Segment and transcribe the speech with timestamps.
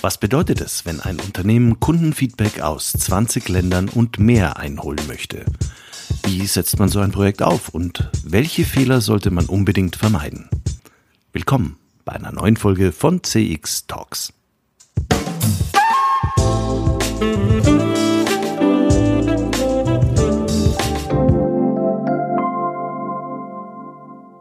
[0.00, 5.44] Was bedeutet es, wenn ein Unternehmen Kundenfeedback aus 20 Ländern und mehr einholen möchte?
[6.22, 10.48] Wie setzt man so ein Projekt auf und welche Fehler sollte man unbedingt vermeiden?
[11.32, 14.32] Willkommen bei einer neuen Folge von CX Talks.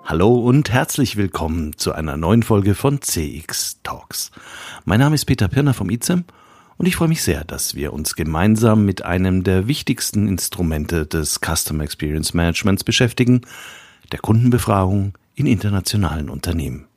[0.09, 4.31] Hallo und herzlich willkommen zu einer neuen Folge von CX Talks.
[4.85, 6.23] Mein Name ist Peter Pirner vom ICEM
[6.77, 11.41] und ich freue mich sehr, dass wir uns gemeinsam mit einem der wichtigsten Instrumente des
[11.41, 13.41] Customer Experience Managements beschäftigen,
[14.13, 16.87] der Kundenbefragung in internationalen Unternehmen.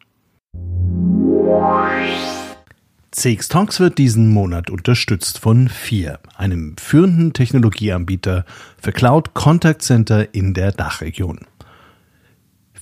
[3.10, 8.44] CX Talks wird diesen Monat unterstützt von FIR, einem führenden Technologieanbieter
[8.80, 11.49] für Cloud Contact Center in der Dachregion.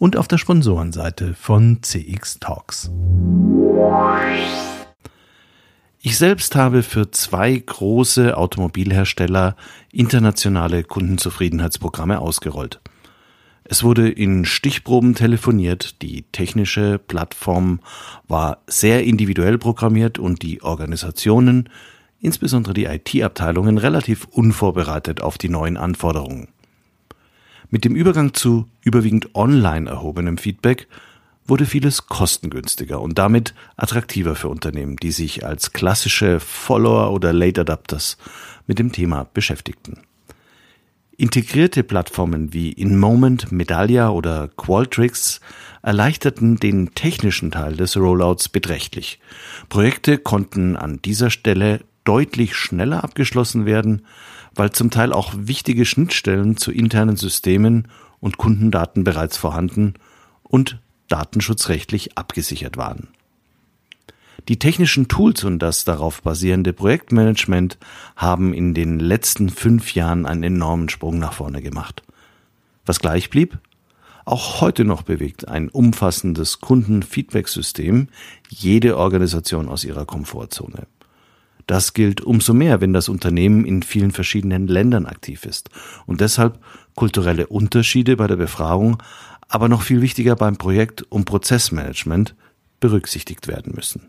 [0.00, 2.90] und auf der Sponsorenseite von CX Talks.
[6.00, 9.54] Ich selbst habe für zwei große Automobilhersteller
[9.92, 12.80] internationale Kundenzufriedenheitsprogramme ausgerollt.
[13.62, 17.80] Es wurde in Stichproben telefoniert, die technische Plattform
[18.26, 21.68] war sehr individuell programmiert und die Organisationen,
[22.20, 26.48] insbesondere die IT-Abteilungen, relativ unvorbereitet auf die neuen Anforderungen.
[27.70, 30.88] Mit dem Übergang zu überwiegend online erhobenem Feedback
[31.46, 37.60] wurde vieles kostengünstiger und damit attraktiver für Unternehmen, die sich als klassische Follower oder Late
[37.60, 38.18] Adapters
[38.66, 39.98] mit dem Thema beschäftigten.
[41.16, 45.40] Integrierte Plattformen wie InMoment, Medallia oder Qualtrics
[45.82, 49.20] erleichterten den technischen Teil des Rollouts beträchtlich.
[49.68, 54.06] Projekte konnten an dieser Stelle deutlich schneller abgeschlossen werden,
[54.54, 57.88] weil zum Teil auch wichtige Schnittstellen zu internen Systemen
[58.20, 59.94] und Kundendaten bereits vorhanden
[60.42, 63.08] und datenschutzrechtlich abgesichert waren.
[64.48, 67.78] Die technischen Tools und das darauf basierende Projektmanagement
[68.16, 72.02] haben in den letzten fünf Jahren einen enormen Sprung nach vorne gemacht.
[72.86, 73.58] Was gleich blieb?
[74.24, 78.08] Auch heute noch bewegt ein umfassendes Kundenfeedback-System
[78.48, 80.86] jede Organisation aus ihrer Komfortzone.
[81.70, 85.70] Das gilt umso mehr, wenn das Unternehmen in vielen verschiedenen Ländern aktiv ist
[86.04, 86.58] und deshalb
[86.96, 89.00] kulturelle Unterschiede bei der Befragung,
[89.48, 92.34] aber noch viel wichtiger beim Projekt- und Prozessmanagement
[92.80, 94.08] berücksichtigt werden müssen.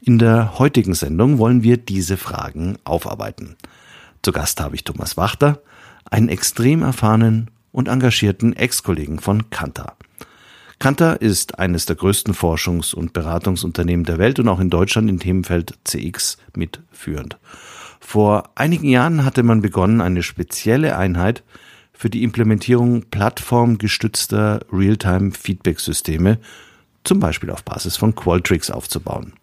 [0.00, 3.56] In der heutigen Sendung wollen wir diese Fragen aufarbeiten.
[4.22, 5.60] Zu Gast habe ich Thomas Wachter,
[6.10, 9.98] einen extrem erfahrenen und engagierten Ex-Kollegen von Kantar.
[10.82, 15.20] Kantar ist eines der größten Forschungs- und Beratungsunternehmen der Welt und auch in Deutschland im
[15.20, 17.38] Themenfeld CX mitführend.
[18.00, 21.44] Vor einigen Jahren hatte man begonnen, eine spezielle Einheit
[21.92, 26.38] für die Implementierung plattformgestützter Realtime-Feedback-Systeme,
[27.04, 29.34] zum Beispiel auf Basis von Qualtrics, aufzubauen.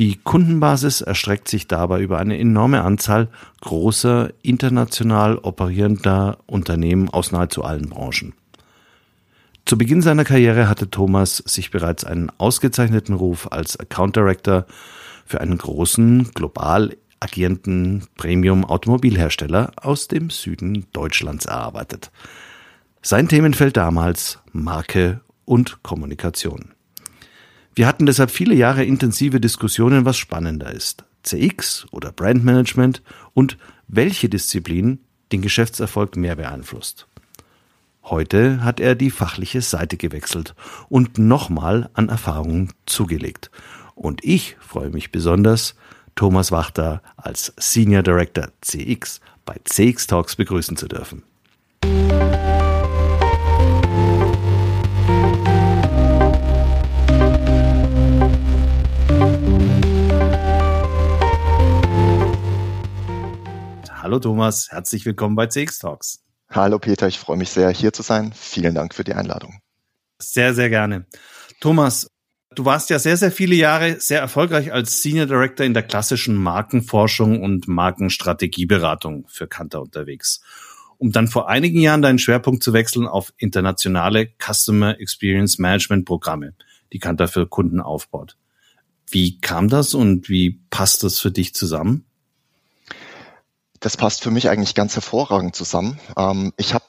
[0.00, 3.28] Die Kundenbasis erstreckt sich dabei über eine enorme Anzahl
[3.60, 8.32] großer international operierender Unternehmen aus nahezu allen Branchen.
[9.70, 14.66] Zu Beginn seiner Karriere hatte Thomas sich bereits einen ausgezeichneten Ruf als Account Director
[15.24, 22.10] für einen großen, global agierenden Premium-Automobilhersteller aus dem Süden Deutschlands erarbeitet.
[23.00, 26.72] Sein Themenfeld damals Marke und Kommunikation.
[27.72, 31.04] Wir hatten deshalb viele Jahre intensive Diskussionen, was spannender ist.
[31.22, 33.04] CX oder Brandmanagement
[33.34, 33.56] und
[33.86, 34.98] welche Disziplin
[35.30, 37.06] den Geschäftserfolg mehr beeinflusst.
[38.02, 40.54] Heute hat er die fachliche Seite gewechselt
[40.88, 43.50] und nochmal an Erfahrungen zugelegt.
[43.94, 45.74] Und ich freue mich besonders,
[46.14, 51.22] Thomas Wachter als Senior Director CX bei CX Talks begrüßen zu dürfen.
[64.02, 66.29] Hallo Thomas, herzlich willkommen bei CX Talks.
[66.52, 68.32] Hallo Peter, ich freue mich sehr, hier zu sein.
[68.34, 69.60] Vielen Dank für die Einladung.
[70.18, 71.06] Sehr, sehr gerne.
[71.60, 72.08] Thomas,
[72.56, 76.34] du warst ja sehr, sehr viele Jahre sehr erfolgreich als Senior Director in der klassischen
[76.34, 80.40] Markenforschung und Markenstrategieberatung für Kanter unterwegs,
[80.98, 86.54] um dann vor einigen Jahren deinen Schwerpunkt zu wechseln auf internationale Customer Experience Management Programme,
[86.92, 88.36] die Kanter für Kunden aufbaut.
[89.08, 92.09] Wie kam das und wie passt das für dich zusammen?
[93.80, 95.98] Das passt für mich eigentlich ganz hervorragend zusammen.
[96.16, 96.84] Ähm, ich habe,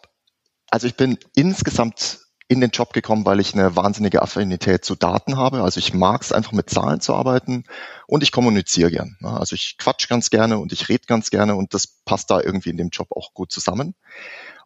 [0.69, 2.19] also ich bin insgesamt
[2.51, 5.63] in den Job gekommen, weil ich eine wahnsinnige Affinität zu Daten habe.
[5.63, 7.63] Also ich mag es einfach mit Zahlen zu arbeiten
[8.07, 9.15] und ich kommuniziere gern.
[9.21, 12.71] Also ich quatsch ganz gerne und ich rede ganz gerne und das passt da irgendwie
[12.71, 13.95] in dem Job auch gut zusammen.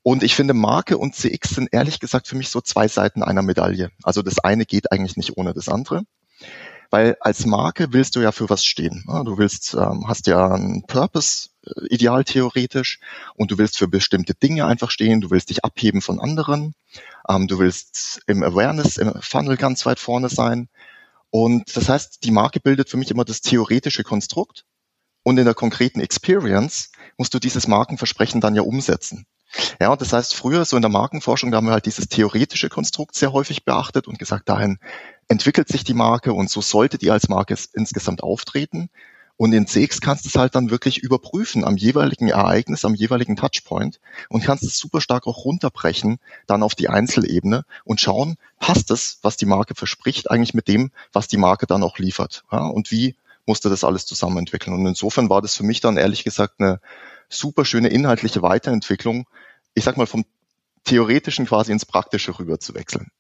[0.02, 3.44] Und ich finde, Marke und CX sind ehrlich gesagt für mich so zwei Seiten einer
[3.44, 3.92] Medaille.
[4.02, 6.02] Also das eine geht eigentlich nicht ohne das andere.
[6.90, 9.04] Weil als Marke willst du ja für was stehen.
[9.08, 9.24] Ne?
[9.26, 13.00] Du willst, ähm, hast ja einen Purpose, äh, ideal theoretisch,
[13.36, 16.74] und du willst für bestimmte Dinge einfach stehen, du willst dich abheben von anderen,
[17.28, 20.70] ähm, du willst im Awareness, im Funnel ganz weit vorne sein.
[21.30, 24.66] Und das heißt, die Marke bildet für mich immer das theoretische Konstrukt
[25.24, 29.26] und in der konkreten Experience musst du dieses Markenversprechen dann ja umsetzen.
[29.80, 32.70] Ja, und das heißt, früher so in der Markenforschung, da haben wir halt dieses theoretische
[32.70, 34.78] Konstrukt sehr häufig beachtet und gesagt, dahin
[35.28, 38.90] entwickelt sich die Marke und so sollte die als Marke insgesamt auftreten.
[39.38, 43.36] Und in CX kannst du es halt dann wirklich überprüfen am jeweiligen Ereignis, am jeweiligen
[43.36, 44.00] Touchpoint
[44.30, 49.20] und kannst es super stark auch runterbrechen, dann auf die Einzelebene und schauen, passt es,
[49.24, 52.46] was die Marke verspricht, eigentlich mit dem, was die Marke dann auch liefert.
[52.50, 54.74] Ja, und wie musste das alles zusammen entwickeln.
[54.74, 56.80] Und insofern war das für mich dann ehrlich gesagt eine
[57.28, 59.28] super schöne inhaltliche Weiterentwicklung,
[59.74, 60.26] ich sag mal vom
[60.86, 63.12] Theoretischen quasi ins Praktische rüber zu wechseln.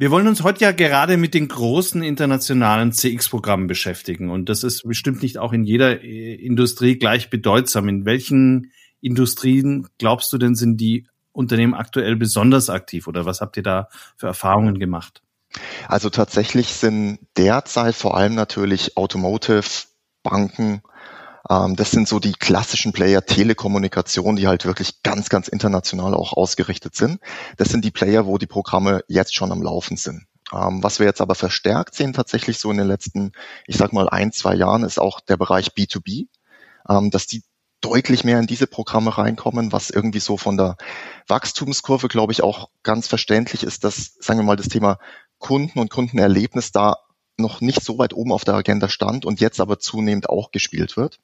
[0.00, 4.30] Wir wollen uns heute ja gerade mit den großen internationalen CX-Programmen beschäftigen.
[4.30, 7.88] Und das ist bestimmt nicht auch in jeder äh, Industrie gleich bedeutsam.
[7.88, 13.56] In welchen Industrien glaubst du denn, sind die Unternehmen aktuell besonders aktiv oder was habt
[13.56, 15.20] ihr da für Erfahrungen gemacht?
[15.88, 19.66] Also tatsächlich sind derzeit vor allem natürlich Automotive,
[20.22, 20.82] Banken,
[21.48, 26.32] ähm, das sind so die klassischen Player Telekommunikation, die halt wirklich ganz, ganz international auch
[26.32, 27.20] ausgerichtet sind.
[27.56, 30.26] Das sind die Player, wo die Programme jetzt schon am Laufen sind.
[30.52, 33.32] Ähm, was wir jetzt aber verstärkt sehen, tatsächlich so in den letzten,
[33.66, 36.26] ich sag mal, ein, zwei Jahren, ist auch der Bereich B2B,
[36.88, 37.42] ähm, dass die
[37.80, 40.76] deutlich mehr in diese Programme reinkommen, was irgendwie so von der
[41.28, 44.98] Wachstumskurve, glaube ich, auch ganz verständlich ist, dass, sagen wir mal, das Thema
[45.38, 46.96] Kunden und Kundenerlebnis da
[47.36, 50.96] noch nicht so weit oben auf der Agenda stand und jetzt aber zunehmend auch gespielt
[50.96, 51.20] wird.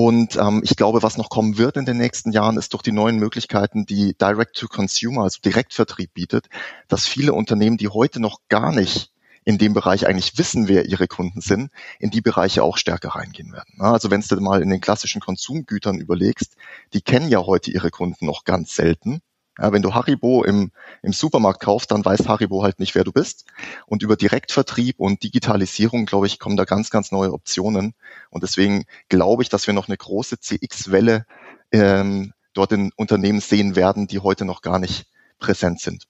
[0.00, 2.92] Und ähm, ich glaube, was noch kommen wird in den nächsten Jahren, ist durch die
[2.92, 6.46] neuen Möglichkeiten, die Direct-to-Consumer, also Direktvertrieb bietet,
[6.86, 9.10] dass viele Unternehmen, die heute noch gar nicht
[9.44, 13.52] in dem Bereich eigentlich wissen, wer ihre Kunden sind, in die Bereiche auch stärker reingehen
[13.52, 13.80] werden.
[13.80, 16.54] Also wenn du mal in den klassischen Konsumgütern überlegst,
[16.92, 19.20] die kennen ja heute ihre Kunden noch ganz selten.
[19.58, 20.70] Ja, wenn du Haribo im,
[21.02, 23.44] im Supermarkt kaufst, dann weiß Haribo halt nicht, wer du bist.
[23.86, 27.94] Und über Direktvertrieb und Digitalisierung, glaube ich, kommen da ganz, ganz neue Optionen.
[28.30, 31.26] Und deswegen glaube ich, dass wir noch eine große CX-Welle
[31.72, 35.06] ähm, dort in Unternehmen sehen werden, die heute noch gar nicht
[35.38, 36.04] präsent sind.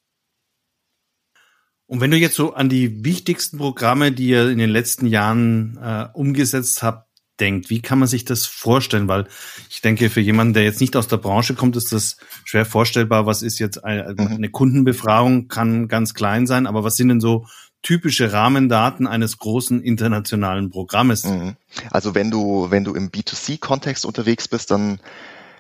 [1.87, 5.79] Und wenn du jetzt so an die wichtigsten Programme, die ihr in den letzten Jahren
[5.83, 7.08] äh, umgesetzt habt,
[7.41, 7.71] denkt.
[7.71, 9.09] Wie kann man sich das vorstellen?
[9.09, 9.27] Weil
[9.71, 13.27] ich denke, für jemanden, der jetzt nicht aus der Branche kommt, ist das schwer vorstellbar.
[13.27, 14.27] Was ist jetzt eine, mhm.
[14.37, 15.49] eine Kundenbefragung?
[15.49, 17.47] Kann ganz klein sein, aber was sind denn so
[17.83, 21.25] typische Rahmendaten eines großen internationalen Programmes?
[21.25, 21.57] Mhm.
[21.91, 25.01] Also wenn du, wenn du im B2C-Kontext unterwegs bist, dann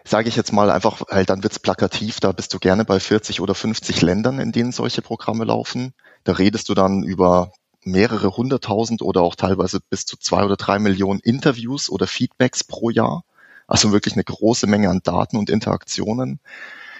[0.04, 3.40] sage ich jetzt mal einfach, halt, dann wird's plakativ, da bist du gerne bei 40
[3.40, 5.92] oder 50 Ländern, in denen solche Programme laufen.
[6.24, 7.52] Da redest du dann über
[7.84, 12.90] mehrere hunderttausend oder auch teilweise bis zu zwei oder drei Millionen Interviews oder Feedbacks pro
[12.90, 13.24] Jahr.
[13.66, 16.40] Also wirklich eine große Menge an Daten und Interaktionen.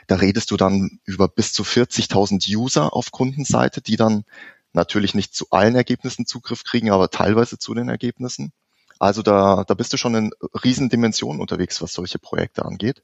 [0.07, 4.25] Da redest du dann über bis zu 40.000 User auf Kundenseite, die dann
[4.73, 8.53] natürlich nicht zu allen Ergebnissen Zugriff kriegen, aber teilweise zu den Ergebnissen.
[8.99, 10.31] Also da, da bist du schon in
[10.65, 13.03] Riesendimensionen unterwegs, was solche Projekte angeht.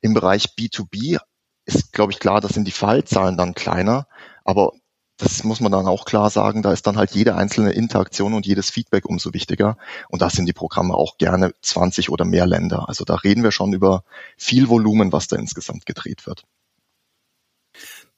[0.00, 1.18] Im Bereich B2B
[1.64, 4.06] ist, glaube ich, klar, das sind die Fallzahlen dann kleiner,
[4.44, 4.72] aber
[5.18, 8.46] das muss man dann auch klar sagen, da ist dann halt jede einzelne Interaktion und
[8.46, 9.76] jedes Feedback umso wichtiger.
[10.08, 12.88] Und da sind die Programme auch gerne 20 oder mehr Länder.
[12.88, 14.04] Also da reden wir schon über
[14.36, 16.44] viel Volumen, was da insgesamt gedreht wird.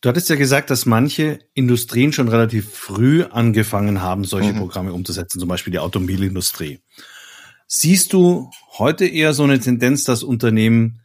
[0.01, 4.59] Du hattest ja gesagt, dass manche Industrien schon relativ früh angefangen haben, solche mhm.
[4.59, 6.81] Programme umzusetzen, zum Beispiel die Automobilindustrie.
[7.67, 11.01] Siehst du heute eher so eine Tendenz, dass Unternehmen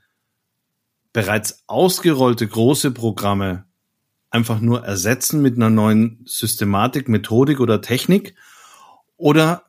[1.14, 3.69] bereits ausgerollte große Programme
[4.30, 8.36] einfach nur ersetzen mit einer neuen Systematik, Methodik oder Technik?
[9.18, 9.64] Oder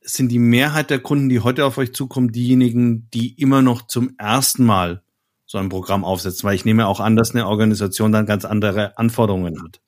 [0.00, 4.14] sind die Mehrheit der Kunden, die heute auf euch zukommen, diejenigen, die immer noch zum
[4.18, 5.02] ersten Mal
[5.46, 6.46] so ein Programm aufsetzen?
[6.46, 9.80] Weil ich nehme auch an, dass eine Organisation dann ganz andere Anforderungen hat.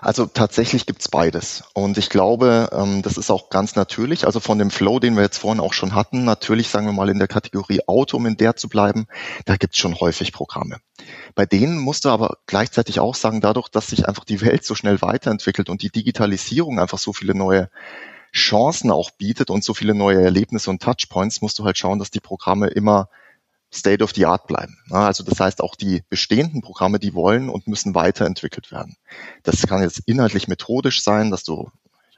[0.00, 1.64] Also tatsächlich gibt's beides.
[1.72, 4.26] Und ich glaube, ähm, das ist auch ganz natürlich.
[4.26, 7.08] Also von dem Flow, den wir jetzt vorhin auch schon hatten, natürlich sagen wir mal
[7.08, 9.06] in der Kategorie Auto, um in der zu bleiben,
[9.44, 10.78] da gibt's schon häufig Programme.
[11.34, 14.74] Bei denen musst du aber gleichzeitig auch sagen, dadurch, dass sich einfach die Welt so
[14.74, 17.70] schnell weiterentwickelt und die Digitalisierung einfach so viele neue
[18.32, 22.10] Chancen auch bietet und so viele neue Erlebnisse und Touchpoints, musst du halt schauen, dass
[22.10, 23.08] die Programme immer
[23.72, 24.76] State of the Art bleiben.
[24.90, 28.96] Also das heißt, auch die bestehenden Programme, die wollen und müssen weiterentwickelt werden.
[29.42, 31.70] Das kann jetzt inhaltlich methodisch sein, dass du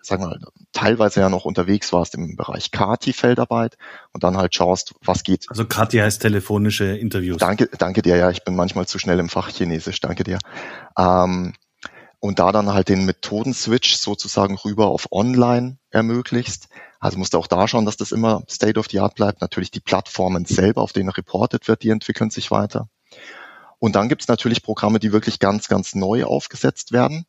[0.07, 0.41] sagen wir mal,
[0.73, 3.77] teilweise ja noch unterwegs warst im Bereich Kati-Feldarbeit
[4.13, 5.47] und dann halt schaust, was geht.
[5.49, 7.39] Also Kati heißt telefonische Interviews.
[7.39, 10.39] Danke, danke dir, ja, ich bin manchmal zu schnell im Fach Chinesisch, danke dir.
[10.97, 11.55] Ähm,
[12.21, 16.69] und da dann halt den Methodenswitch sozusagen rüber auf Online ermöglicht.
[16.99, 19.41] Also musst du auch da schauen, dass das immer State of the Art bleibt.
[19.41, 22.89] Natürlich die Plattformen selber, auf denen reported wird, die entwickeln sich weiter.
[23.79, 27.27] Und dann gibt es natürlich Programme, die wirklich ganz, ganz neu aufgesetzt werden.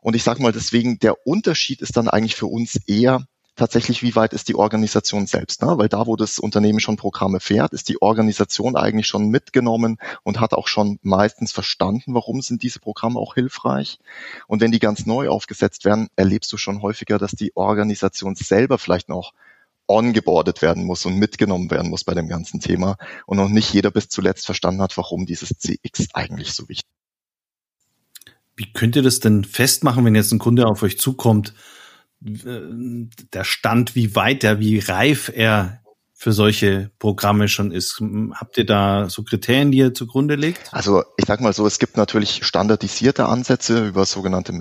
[0.00, 3.26] Und ich sage mal deswegen, der Unterschied ist dann eigentlich für uns eher
[3.58, 5.62] tatsächlich, wie weit ist die Organisation selbst.
[5.62, 5.76] Ne?
[5.76, 10.40] Weil da, wo das Unternehmen schon Programme fährt, ist die Organisation eigentlich schon mitgenommen und
[10.40, 13.98] hat auch schon meistens verstanden, warum sind diese Programme auch hilfreich.
[14.46, 18.78] Und wenn die ganz neu aufgesetzt werden, erlebst du schon häufiger, dass die Organisation selber
[18.78, 19.32] vielleicht noch
[19.88, 23.90] ongeboardet werden muss und mitgenommen werden muss bei dem ganzen Thema und noch nicht jeder
[23.90, 27.07] bis zuletzt verstanden hat, warum dieses CX eigentlich so wichtig ist.
[28.58, 31.54] Wie könnt ihr das denn festmachen, wenn jetzt ein Kunde auf euch zukommt?
[32.20, 35.80] Der Stand, wie weit er, wie reif er
[36.20, 38.02] für solche Programme schon ist.
[38.34, 40.74] Habt ihr da so Kriterien, die ihr zugrunde legt?
[40.74, 44.52] Also ich sag mal so, es gibt natürlich standardisierte Ansätze über sogenannte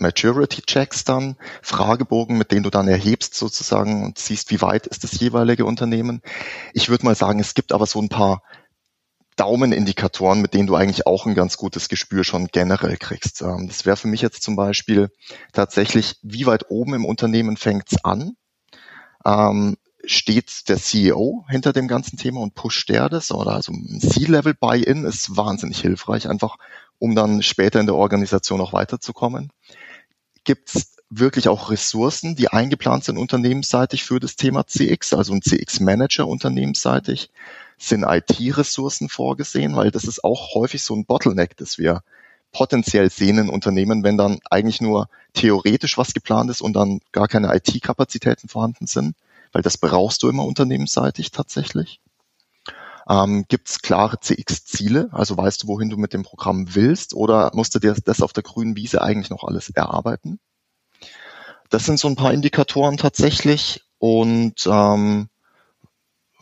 [0.00, 5.04] Maturity Checks dann, Fragebogen, mit denen du dann erhebst sozusagen und siehst, wie weit ist
[5.04, 6.20] das jeweilige Unternehmen.
[6.72, 8.42] Ich würde mal sagen, es gibt aber so ein paar
[9.36, 13.42] Daumenindikatoren, mit denen du eigentlich auch ein ganz gutes Gespür schon generell kriegst.
[13.42, 15.10] Ähm, das wäre für mich jetzt zum Beispiel
[15.52, 18.36] tatsächlich, wie weit oben im Unternehmen fängt's an?
[19.24, 19.76] Ähm,
[20.06, 23.32] steht der CEO hinter dem ganzen Thema und pusht der das?
[23.32, 26.56] Oder also ein C-Level Buy-in ist wahnsinnig hilfreich, einfach
[26.98, 29.50] um dann später in der Organisation auch weiterzukommen.
[30.44, 36.26] Gibt's wirklich auch Ressourcen, die eingeplant sind unternehmensseitig für das Thema CX, also ein CX-Manager
[36.26, 37.30] unternehmensseitig?
[37.78, 42.02] Sind IT-Ressourcen vorgesehen, weil das ist auch häufig so ein Bottleneck, das wir
[42.52, 47.28] potenziell sehen in Unternehmen, wenn dann eigentlich nur theoretisch was geplant ist und dann gar
[47.28, 49.16] keine IT-Kapazitäten vorhanden sind,
[49.52, 52.00] weil das brauchst du immer unternehmensseitig tatsächlich.
[53.08, 55.10] Ähm, Gibt es klare CX-Ziele?
[55.12, 58.32] Also weißt du, wohin du mit dem Programm willst oder musst du dir das auf
[58.32, 60.38] der grünen Wiese eigentlich noch alles erarbeiten?
[61.70, 65.28] Das sind so ein paar Indikatoren tatsächlich und ähm,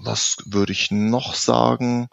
[0.02, 2.09] was würde ich noch sagen?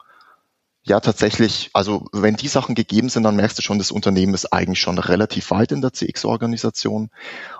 [0.83, 4.53] Ja, tatsächlich, also wenn die Sachen gegeben sind, dann merkst du schon, das Unternehmen ist
[4.53, 7.09] eigentlich schon relativ weit in der CX-Organisation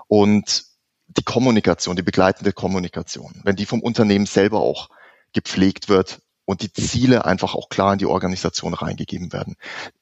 [0.08, 0.64] und
[1.06, 4.88] die Kommunikation, die begleitende Kommunikation, wenn die vom Unternehmen selber auch
[5.32, 9.56] gepflegt wird und die Ziele einfach auch klar in die Organisation reingegeben werden.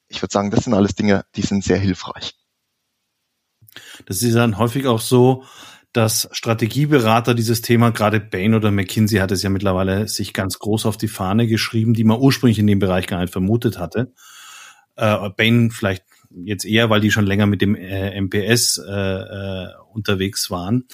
[0.07, 2.35] Ich würde sagen, das sind alles Dinge, die sind sehr hilfreich.
[4.05, 5.43] Das ist dann häufig auch so,
[5.93, 10.85] dass Strategieberater dieses Thema, gerade Bain oder McKinsey hat es ja mittlerweile sich ganz groß
[10.85, 14.13] auf die Fahne geschrieben, die man ursprünglich in dem Bereich gar nicht vermutet hatte.
[14.95, 19.67] Äh, Bain vielleicht jetzt eher, weil die schon länger mit dem äh, MPS äh, äh,
[19.91, 20.87] unterwegs waren,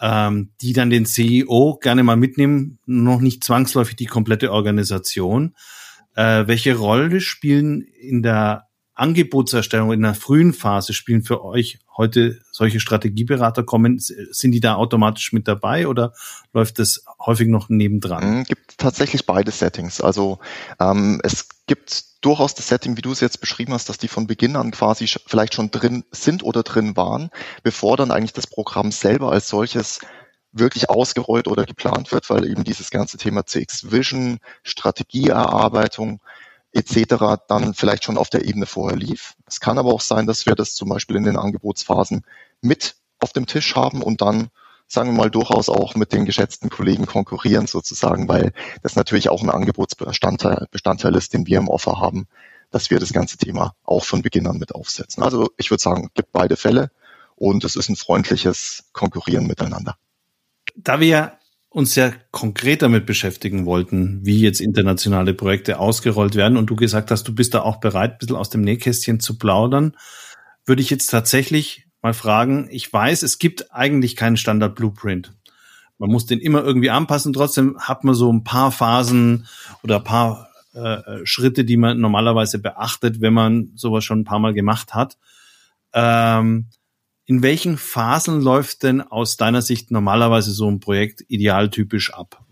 [0.00, 5.54] ähm, die dann den CEO gerne mal mitnehmen, noch nicht zwangsläufig die komplette Organisation.
[6.16, 12.40] Äh, welche Rolle spielen in der Angebotserstellung in der frühen Phase spielen für euch heute
[12.52, 13.98] solche Strategieberater kommen?
[13.98, 16.12] Sind die da automatisch mit dabei oder
[16.52, 18.42] läuft das häufig noch nebendran?
[18.42, 20.00] Es gibt tatsächlich beide Settings.
[20.00, 20.38] Also
[20.78, 24.26] ähm, es gibt durchaus das Setting, wie du es jetzt beschrieben hast, dass die von
[24.26, 27.30] Beginn an quasi vielleicht schon drin sind oder drin waren,
[27.62, 30.00] bevor dann eigentlich das Programm selber als solches
[30.52, 36.20] wirklich ausgerollt oder geplant wird, weil eben dieses ganze Thema CX Vision, Strategieerarbeitung,
[36.74, 37.42] etc.
[37.48, 39.34] dann vielleicht schon auf der Ebene vorher lief.
[39.46, 42.24] Es kann aber auch sein, dass wir das zum Beispiel in den Angebotsphasen
[42.60, 44.50] mit auf dem Tisch haben und dann
[44.86, 48.52] sagen wir mal, durchaus auch mit den geschätzten Kollegen konkurrieren sozusagen, weil
[48.82, 52.26] das natürlich auch ein Angebotsbestandteil Bestandteil ist, den wir im Offer haben,
[52.70, 55.22] dass wir das ganze Thema auch von Beginn an mit aufsetzen.
[55.22, 56.90] Also ich würde sagen, gibt beide Fälle
[57.36, 59.96] und es ist ein freundliches Konkurrieren miteinander.
[60.76, 61.38] Da wir
[61.74, 67.10] uns ja konkret damit beschäftigen wollten, wie jetzt internationale Projekte ausgerollt werden und du gesagt
[67.10, 69.96] hast, du bist da auch bereit, ein bisschen aus dem Nähkästchen zu plaudern,
[70.64, 75.32] würde ich jetzt tatsächlich mal fragen, ich weiß, es gibt eigentlich keinen Standard Blueprint.
[75.98, 79.48] Man muss den immer irgendwie anpassen, trotzdem hat man so ein paar Phasen
[79.82, 84.38] oder ein paar äh, Schritte, die man normalerweise beachtet, wenn man sowas schon ein paar
[84.38, 85.18] Mal gemacht hat.
[85.92, 86.68] Ähm,
[87.26, 92.44] in welchen Phasen läuft denn aus deiner Sicht normalerweise so ein Projekt idealtypisch ab?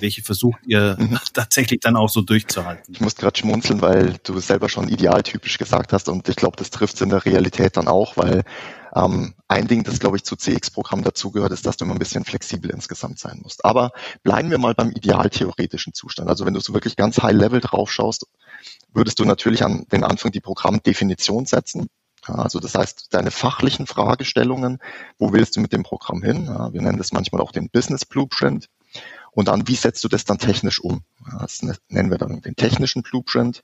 [0.00, 0.98] Welche versucht ihr
[1.32, 2.92] tatsächlich dann auch so durchzuhalten?
[2.92, 6.70] Ich muss gerade schmunzeln, weil du selber schon idealtypisch gesagt hast und ich glaube, das
[6.70, 8.42] trifft es in der Realität dann auch, weil
[8.94, 12.26] Ähm, ein Ding, das glaube ich zu CX-Programm dazugehört, ist, dass du immer ein bisschen
[12.26, 13.64] flexibel insgesamt sein musst.
[13.64, 16.28] Aber bleiben wir mal beim idealtheoretischen Zustand.
[16.28, 18.26] Also wenn du so wirklich ganz high level drauf schaust,
[18.92, 21.88] würdest du natürlich an den Anfang die Programmdefinition setzen.
[22.26, 24.78] Also das heißt, deine fachlichen Fragestellungen,
[25.18, 26.46] wo willst du mit dem Programm hin?
[26.46, 28.68] Wir nennen das manchmal auch den Business Blueprint.
[29.32, 31.02] Und dann, wie setzt du das dann technisch um?
[31.40, 33.62] Das ne, nennen wir dann den technischen Blueprint.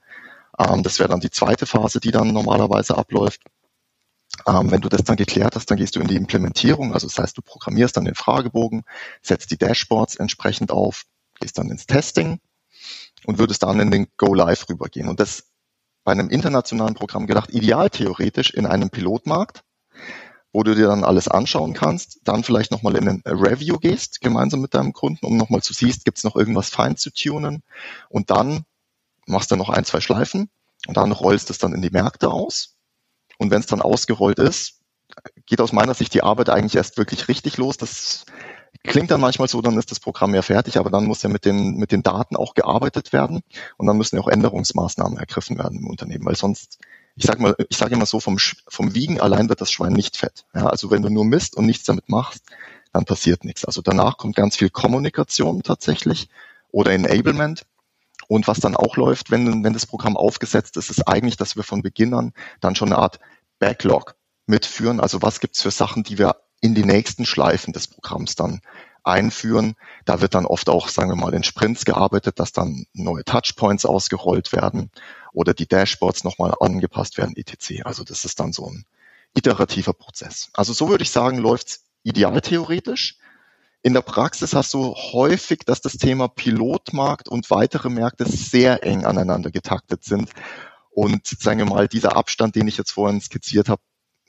[0.59, 3.43] Ähm, das wäre dann die zweite Phase, die dann normalerweise abläuft.
[4.47, 6.95] Ähm, wenn du das dann geklärt hast, dann gehst du in die Implementierung.
[6.95, 8.85] Also das heißt, du programmierst dann den Fragebogen,
[9.23, 11.05] setzt die Dashboards entsprechend auf,
[11.39, 12.41] gehst dann ins Testing
[13.27, 15.09] und würdest dann in den Go Live rübergehen.
[15.09, 15.45] Und das
[16.09, 19.63] bei einem internationalen Programm gedacht, ideal theoretisch in einem Pilotmarkt,
[20.55, 24.63] wo du dir dann alles anschauen kannst, dann vielleicht nochmal in ein Review gehst, gemeinsam
[24.63, 27.63] mit deinem Kunden, um nochmal zu siehst, gibt es noch irgendwas fein zu tunen
[28.09, 28.65] und dann
[29.27, 30.49] machst du noch ein, zwei Schleifen
[30.87, 32.79] und dann rollst es dann in die Märkte aus.
[33.37, 34.81] Und wenn es dann ausgerollt ist,
[35.45, 37.77] geht aus meiner Sicht die Arbeit eigentlich erst wirklich richtig los.
[37.77, 38.25] Das
[38.89, 41.45] klingt dann manchmal so, dann ist das Programm ja fertig, aber dann muss ja mit
[41.45, 43.43] den, mit den Daten auch gearbeitet werden
[43.77, 46.79] und dann müssen ja auch Änderungsmaßnahmen ergriffen werden im Unternehmen, weil sonst,
[47.15, 50.17] ich sage mal, ich sage immer so, vom, vom Wiegen allein wird das Schwein nicht
[50.17, 50.45] fett.
[50.55, 52.45] Ja, also wenn du nur misst und nichts damit machst,
[52.93, 53.65] dann passiert nichts.
[53.65, 56.29] Also danach kommt ganz viel Kommunikation tatsächlich
[56.71, 57.67] oder Enablement.
[58.29, 61.63] Und was dann auch läuft, wenn, wenn das Programm aufgesetzt ist, ist eigentlich, dass wir
[61.63, 63.21] von Beginn an dann schon eine Art
[63.59, 64.17] Backlog
[64.47, 65.01] mitführen.
[65.01, 68.61] Also was gibt's für Sachen, die wir in die nächsten Schleifen des Programms dann
[69.05, 69.75] einführen.
[70.05, 73.87] Da wird dann oft auch, sagen wir mal, in Sprints gearbeitet, dass dann neue Touchpoints
[73.87, 74.91] ausgerollt werden
[75.33, 77.83] oder die Dashboards nochmal angepasst werden, etc.
[77.85, 78.85] Also das ist dann so ein
[79.35, 80.51] iterativer Prozess.
[80.53, 83.19] Also so würde ich sagen, läuft's ideal theoretisch.
[83.83, 89.05] In der Praxis hast du häufig, dass das Thema Pilotmarkt und weitere Märkte sehr eng
[89.05, 90.31] aneinander getaktet sind
[90.91, 93.81] und sagen wir mal, dieser Abstand, den ich jetzt vorhin skizziert habe,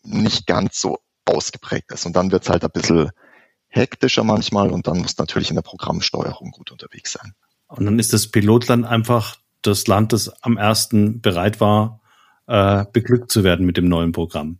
[0.03, 2.05] nicht ganz so ausgeprägt ist.
[2.05, 3.12] Und dann wird es halt ein bisschen
[3.67, 7.33] hektischer manchmal und dann muss natürlich in der Programmsteuerung gut unterwegs sein.
[7.67, 12.01] Und dann ist das Pilotland einfach das Land, das am ersten bereit war,
[12.48, 14.59] äh, beglückt zu werden mit dem neuen Programm.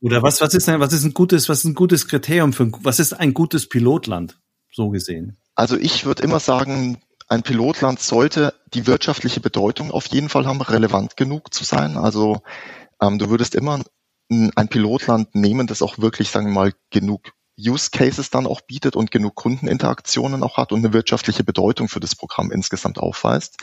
[0.00, 2.70] Oder was, was ist ein, was ist ein gutes, was ist ein gutes Kriterium für,
[2.82, 4.38] was ist ein gutes Pilotland,
[4.70, 5.36] so gesehen?
[5.54, 10.60] Also ich würde immer sagen, ein Pilotland sollte die wirtschaftliche Bedeutung auf jeden Fall haben,
[10.60, 11.96] relevant genug zu sein.
[11.96, 12.42] Also
[13.00, 13.82] ähm, du würdest immer
[14.28, 18.96] ein Pilotland nehmen, das auch wirklich, sagen wir mal, genug Use Cases dann auch bietet
[18.96, 23.56] und genug Kundeninteraktionen auch hat und eine wirtschaftliche Bedeutung für das Programm insgesamt aufweist.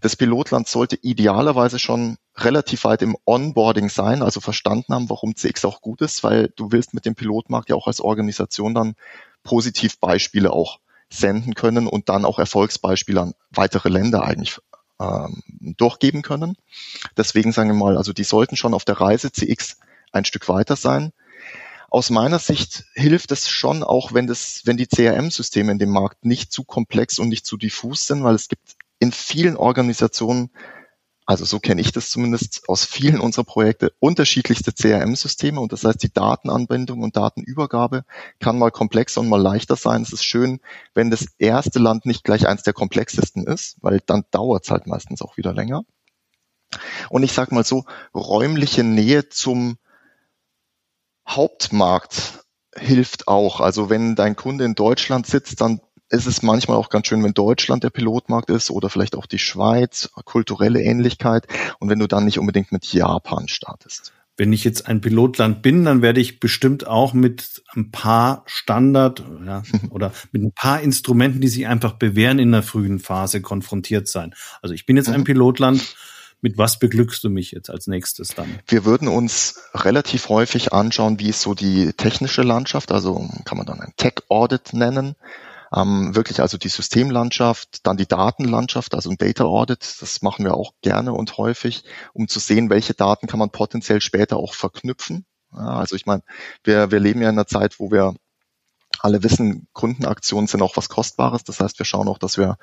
[0.00, 5.64] Das Pilotland sollte idealerweise schon relativ weit im Onboarding sein, also verstanden haben, warum CX
[5.64, 8.94] auch gut ist, weil du willst mit dem Pilotmarkt ja auch als Organisation dann
[9.44, 14.58] positiv Beispiele auch senden können und dann auch Erfolgsbeispiele an weitere Länder eigentlich
[15.00, 15.42] ähm,
[15.76, 16.56] durchgeben können.
[17.16, 19.76] Deswegen sagen wir mal, also die sollten schon auf der Reise CX
[20.12, 21.12] ein Stück weiter sein.
[21.90, 26.24] Aus meiner Sicht hilft es schon auch, wenn das, wenn die CRM-Systeme in dem Markt
[26.24, 30.50] nicht zu komplex und nicht zu diffus sind, weil es gibt in vielen Organisationen,
[31.26, 36.02] also so kenne ich das zumindest aus vielen unserer Projekte, unterschiedlichste CRM-Systeme und das heißt,
[36.02, 38.04] die Datenanbindung und Datenübergabe
[38.38, 40.02] kann mal komplexer und mal leichter sein.
[40.02, 40.60] Es ist schön,
[40.94, 44.86] wenn das erste Land nicht gleich eins der komplexesten ist, weil dann dauert es halt
[44.86, 45.82] meistens auch wieder länger.
[47.08, 49.78] Und ich sage mal so, räumliche Nähe zum
[51.28, 52.44] Hauptmarkt
[52.76, 53.60] hilft auch.
[53.60, 55.80] Also wenn dein Kunde in Deutschland sitzt, dann
[56.10, 59.38] ist es manchmal auch ganz schön, wenn Deutschland der Pilotmarkt ist oder vielleicht auch die
[59.38, 61.46] Schweiz, kulturelle Ähnlichkeit
[61.78, 64.12] und wenn du dann nicht unbedingt mit Japan startest.
[64.36, 69.22] Wenn ich jetzt ein Pilotland bin, dann werde ich bestimmt auch mit ein paar Standard
[69.44, 74.08] ja, oder mit ein paar Instrumenten, die sich einfach bewähren in der frühen Phase konfrontiert
[74.08, 74.34] sein.
[74.62, 75.24] Also ich bin jetzt ein mhm.
[75.24, 75.94] Pilotland
[76.42, 78.58] mit was beglückst du mich jetzt als nächstes dann?
[78.66, 83.66] Wir würden uns relativ häufig anschauen, wie ist so die technische Landschaft, also kann man
[83.66, 85.16] dann ein Tech-Audit nennen.
[85.72, 90.54] Ähm, wirklich also die Systemlandschaft, dann die Datenlandschaft, also ein Data Audit, das machen wir
[90.54, 95.26] auch gerne und häufig, um zu sehen, welche Daten kann man potenziell später auch verknüpfen.
[95.52, 96.22] Also ich meine,
[96.64, 98.14] wir, wir leben ja in einer Zeit, wo wir
[98.98, 101.44] alle wissen, Kundenaktionen sind auch was Kostbares.
[101.44, 102.58] Das heißt, wir schauen auch, dass wir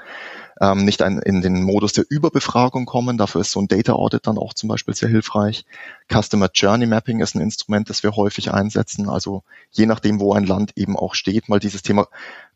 [0.61, 3.17] ähm, nicht ein, in den Modus der Überbefragung kommen.
[3.17, 5.65] Dafür ist so ein Data Audit dann auch zum Beispiel sehr hilfreich.
[6.11, 9.09] Customer Journey Mapping ist ein Instrument, das wir häufig einsetzen.
[9.09, 12.07] Also je nachdem, wo ein Land eben auch steht, mal dieses Thema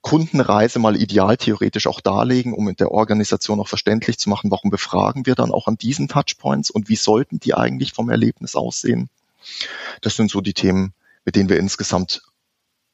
[0.02, 4.70] Kundenreise mal ideal theoretisch auch darlegen, um in der Organisation auch verständlich zu machen, warum
[4.70, 9.10] befragen wir dann auch an diesen Touchpoints und wie sollten die eigentlich vom Erlebnis aussehen.
[10.02, 10.94] Das sind so die Themen,
[11.26, 12.24] mit denen wir insgesamt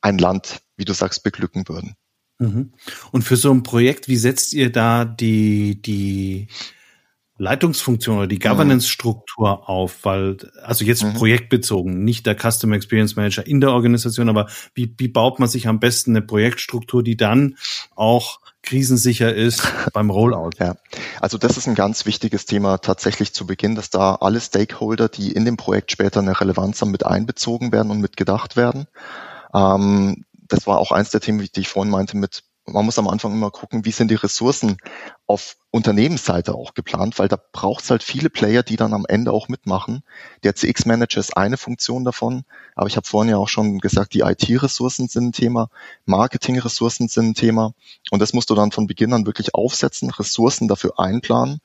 [0.01, 1.95] ein Land, wie du sagst, beglücken würden.
[2.39, 2.73] Mhm.
[3.11, 6.47] Und für so ein Projekt, wie setzt ihr da die, die
[7.39, 11.13] Leitungsfunktion oder die Governance-Struktur auf, weil, also jetzt mhm.
[11.13, 15.67] projektbezogen, nicht der Customer Experience Manager in der Organisation, aber wie, wie baut man sich
[15.67, 17.57] am besten eine Projektstruktur, die dann
[17.95, 19.61] auch krisensicher ist
[19.93, 20.51] beim Rollout?
[20.59, 20.77] Ja,
[21.21, 25.31] also das ist ein ganz wichtiges Thema tatsächlich zu Beginn, dass da alle Stakeholder, die
[25.31, 28.87] in dem Projekt später eine Relevanz haben, mit einbezogen werden und mitgedacht werden.
[29.53, 33.07] Ähm, das war auch eins der Themen, die ich vorhin meinte, mit man muss am
[33.07, 34.77] Anfang immer gucken, wie sind die Ressourcen
[35.25, 39.31] auf Unternehmensseite auch geplant, weil da braucht es halt viele Player, die dann am Ende
[39.31, 40.03] auch mitmachen.
[40.43, 42.43] Der CX-Manager ist eine Funktion davon,
[42.75, 45.69] aber ich habe vorhin ja auch schon gesagt, die IT-Ressourcen sind ein Thema,
[46.05, 47.73] Marketing-Ressourcen sind ein Thema
[48.11, 51.59] und das musst du dann von Beginn an wirklich aufsetzen, Ressourcen dafür einplanen,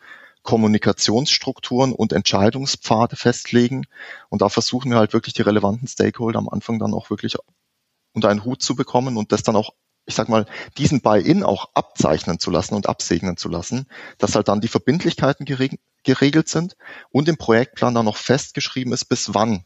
[0.44, 3.86] Kommunikationsstrukturen und Entscheidungspfade festlegen
[4.28, 7.36] und da versuchen wir halt wirklich die relevanten Stakeholder am Anfang dann auch wirklich
[8.12, 9.72] unter einen Hut zu bekommen und das dann auch
[10.04, 10.46] ich sag mal,
[10.78, 13.86] diesen Buy-in auch abzeichnen zu lassen und absegnen zu lassen,
[14.18, 16.76] dass halt dann die Verbindlichkeiten geregelt sind
[17.10, 19.64] und im Projektplan dann noch festgeschrieben ist, bis wann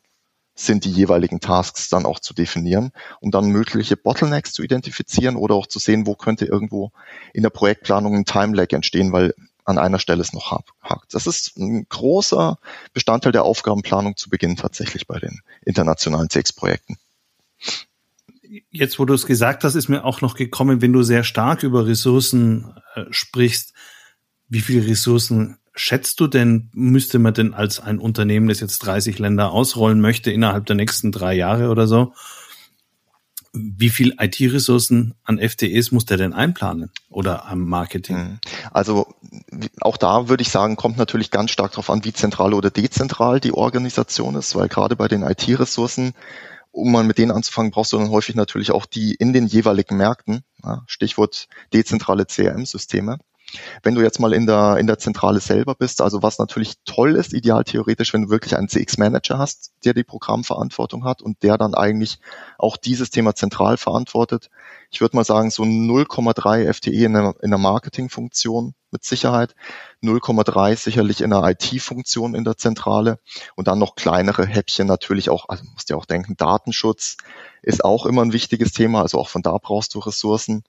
[0.55, 5.55] sind die jeweiligen Tasks dann auch zu definieren, um dann mögliche Bottlenecks zu identifizieren oder
[5.55, 6.93] auch zu sehen, wo könnte irgendwo
[7.35, 11.13] in der Projektplanung ein Time-Lag entstehen, weil an einer Stelle es noch hakt.
[11.13, 12.59] Das ist ein großer
[12.95, 16.97] Bestandteil der Aufgabenplanung zu Beginn tatsächlich bei den internationalen CX-Projekten
[18.71, 21.63] jetzt, wo du es gesagt hast, ist mir auch noch gekommen, wenn du sehr stark
[21.63, 23.75] über Ressourcen äh, sprichst,
[24.49, 29.19] wie viele Ressourcen schätzt du denn, müsste man denn als ein Unternehmen, das jetzt 30
[29.19, 32.13] Länder ausrollen möchte, innerhalb der nächsten drei Jahre oder so,
[33.57, 38.17] wie viel IT-Ressourcen an FTEs muss der denn einplanen oder am Marketing?
[38.17, 38.39] Hm.
[38.71, 39.15] Also
[39.81, 43.41] auch da würde ich sagen, kommt natürlich ganz stark darauf an, wie zentral oder dezentral
[43.41, 46.15] die Organisation ist, weil gerade bei den IT-Ressourcen
[46.77, 49.97] um mal mit denen anzufangen, brauchst du dann häufig natürlich auch die in den jeweiligen
[49.97, 50.43] Märkten.
[50.63, 53.19] Ja, Stichwort dezentrale CRM-Systeme.
[53.83, 57.15] Wenn du jetzt mal in der, in der Zentrale selber bist, also was natürlich toll
[57.15, 61.57] ist, ideal theoretisch, wenn du wirklich einen CX-Manager hast, der die Programmverantwortung hat und der
[61.57, 62.19] dann eigentlich
[62.59, 64.51] auch dieses Thema zentral verantwortet.
[64.91, 69.55] Ich würde mal sagen, so 0,3 FTE in der, in der Marketingfunktion mit Sicherheit,
[70.03, 73.19] 0,3 sicherlich in der IT-Funktion in der Zentrale
[73.55, 77.17] und dann noch kleinere Häppchen natürlich auch, also musst ja auch denken, Datenschutz
[77.63, 80.63] ist auch immer ein wichtiges Thema, also auch von da brauchst du Ressourcen.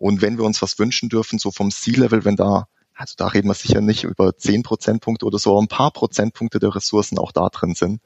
[0.00, 3.48] Und wenn wir uns was wünschen dürfen, so vom C-Level, wenn da, also da reden
[3.48, 7.32] wir sicher nicht über zehn Prozentpunkte oder so, aber ein paar Prozentpunkte der Ressourcen auch
[7.32, 8.00] da drin sind.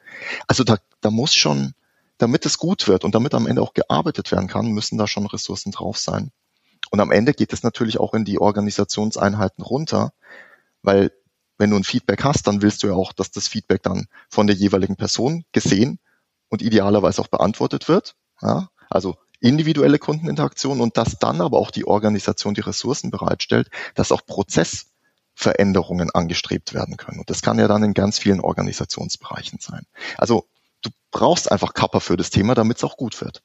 [0.49, 1.75] Also da, da muss schon,
[2.19, 5.27] damit es gut wird und damit am Ende auch gearbeitet werden kann, müssen da schon
[5.27, 6.33] Ressourcen drauf sein.
[6.91, 10.13] Und am Ende geht es natürlich auch in die Organisationseinheiten runter,
[10.83, 11.13] weil
[11.59, 14.49] wenn du ein Feedback hast, dann willst du ja auch, dass das Feedback dann von
[14.49, 16.01] der jeweiligen Person gesehen
[16.49, 18.17] und idealerweise auch beantwortet wird.
[18.43, 18.71] Ja?
[18.91, 24.25] Also individuelle Kundeninteraktion und dass dann aber auch die Organisation die Ressourcen bereitstellt, dass auch
[24.27, 27.19] Prozessveränderungen angestrebt werden können.
[27.19, 29.87] Und das kann ja dann in ganz vielen Organisationsbereichen sein.
[30.17, 30.47] Also
[30.83, 33.43] du brauchst einfach Kappa für das Thema, damit es auch gut wird.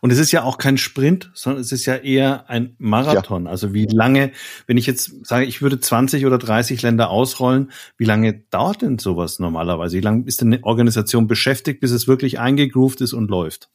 [0.00, 3.44] Und es ist ja auch kein Sprint, sondern es ist ja eher ein Marathon.
[3.44, 3.50] Ja.
[3.50, 4.32] Also wie lange,
[4.66, 8.98] wenn ich jetzt sage, ich würde 20 oder 30 Länder ausrollen, wie lange dauert denn
[8.98, 9.96] sowas normalerweise?
[9.96, 13.68] Wie lange ist denn eine Organisation beschäftigt, bis es wirklich eingegroovt ist und läuft?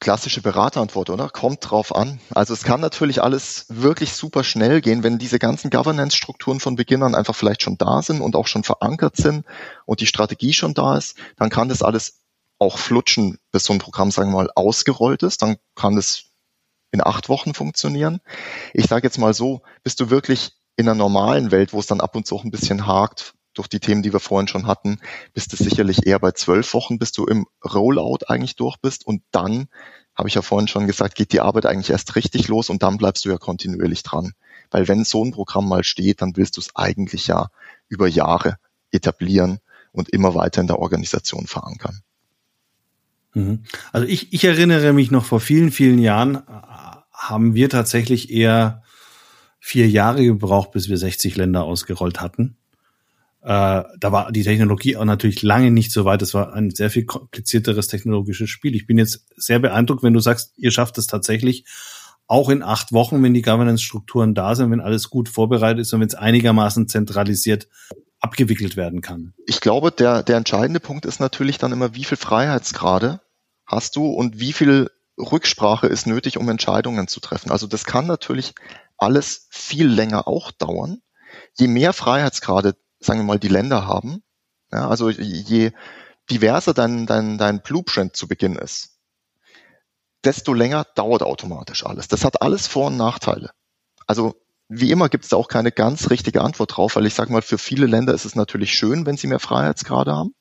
[0.00, 1.28] Klassische Beraterantwort, oder?
[1.30, 2.20] Kommt drauf an.
[2.34, 7.02] Also es kann natürlich alles wirklich super schnell gehen, wenn diese ganzen Governance-Strukturen von Beginn
[7.02, 9.44] an einfach vielleicht schon da sind und auch schon verankert sind
[9.86, 12.20] und die Strategie schon da ist, dann kann das alles
[12.58, 15.42] auch flutschen, bis so ein Programm, sagen wir mal, ausgerollt ist.
[15.42, 16.24] Dann kann das
[16.90, 18.20] in acht Wochen funktionieren.
[18.72, 22.00] Ich sage jetzt mal so, bist du wirklich in einer normalen Welt, wo es dann
[22.00, 25.00] ab und zu auch ein bisschen hakt, durch die Themen, die wir vorhin schon hatten,
[25.34, 29.22] bist du sicherlich eher bei zwölf Wochen, bis du im Rollout eigentlich durch bist und
[29.32, 29.68] dann,
[30.14, 32.96] habe ich ja vorhin schon gesagt, geht die Arbeit eigentlich erst richtig los und dann
[32.96, 34.32] bleibst du ja kontinuierlich dran.
[34.70, 37.48] Weil wenn so ein Programm mal steht, dann willst du es eigentlich ja
[37.88, 38.56] über Jahre
[38.90, 39.58] etablieren
[39.92, 42.00] und immer weiter in der Organisation verankern.
[43.34, 43.64] Mhm.
[43.92, 46.40] Also ich, ich erinnere mich noch vor vielen, vielen Jahren äh,
[47.12, 48.82] haben wir tatsächlich eher
[49.60, 52.56] vier Jahre gebraucht, bis wir 60 Länder ausgerollt hatten.
[53.46, 56.20] Äh, da war die Technologie auch natürlich lange nicht so weit.
[56.20, 58.74] Es war ein sehr viel komplizierteres technologisches Spiel.
[58.74, 61.64] Ich bin jetzt sehr beeindruckt, wenn du sagst, ihr schafft es tatsächlich
[62.26, 66.00] auch in acht Wochen, wenn die Governance-Strukturen da sind, wenn alles gut vorbereitet ist und
[66.00, 67.68] wenn es einigermaßen zentralisiert
[68.18, 69.32] abgewickelt werden kann.
[69.46, 73.20] Ich glaube, der, der entscheidende Punkt ist natürlich dann immer, wie viel Freiheitsgrade
[73.64, 77.52] hast du und wie viel Rücksprache ist nötig, um Entscheidungen zu treffen.
[77.52, 78.54] Also das kann natürlich
[78.98, 81.00] alles viel länger auch dauern.
[81.56, 84.22] Je mehr Freiheitsgrade sagen wir mal, die Länder haben.
[84.72, 85.72] Ja, also je
[86.30, 88.98] diverser dein, dein, dein Blueprint zu Beginn ist,
[90.24, 92.08] desto länger dauert automatisch alles.
[92.08, 93.50] Das hat alles Vor- und Nachteile.
[94.06, 94.34] Also
[94.68, 97.42] wie immer gibt es da auch keine ganz richtige Antwort drauf, weil ich sage mal,
[97.42, 100.34] für viele Länder ist es natürlich schön, wenn sie mehr Freiheitsgrade haben,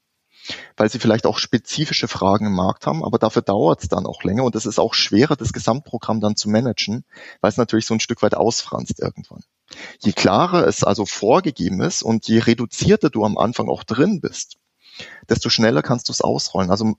[0.77, 4.23] weil sie vielleicht auch spezifische Fragen im Markt haben, aber dafür dauert es dann auch
[4.23, 7.05] länger und es ist auch schwerer, das Gesamtprogramm dann zu managen,
[7.41, 9.43] weil es natürlich so ein Stück weit ausfranst irgendwann.
[9.99, 14.57] Je klarer es also vorgegeben ist und je reduzierter du am Anfang auch drin bist,
[15.29, 16.71] desto schneller kannst du es ausrollen.
[16.71, 16.95] Also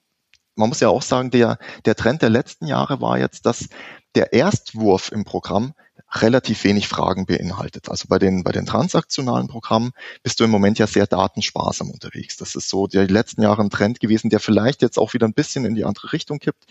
[0.54, 3.68] man muss ja auch sagen, der, der Trend der letzten Jahre war jetzt, dass
[4.14, 5.74] der Erstwurf im Programm
[6.12, 7.88] relativ wenig Fragen beinhaltet.
[7.90, 12.36] Also bei den, bei den transaktionalen Programmen bist du im Moment ja sehr datensparsam unterwegs.
[12.36, 15.34] Das ist so die letzten Jahre ein Trend gewesen, der vielleicht jetzt auch wieder ein
[15.34, 16.64] bisschen in die andere Richtung kippt.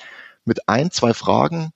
[0.46, 1.72] Mit ein, zwei Fragen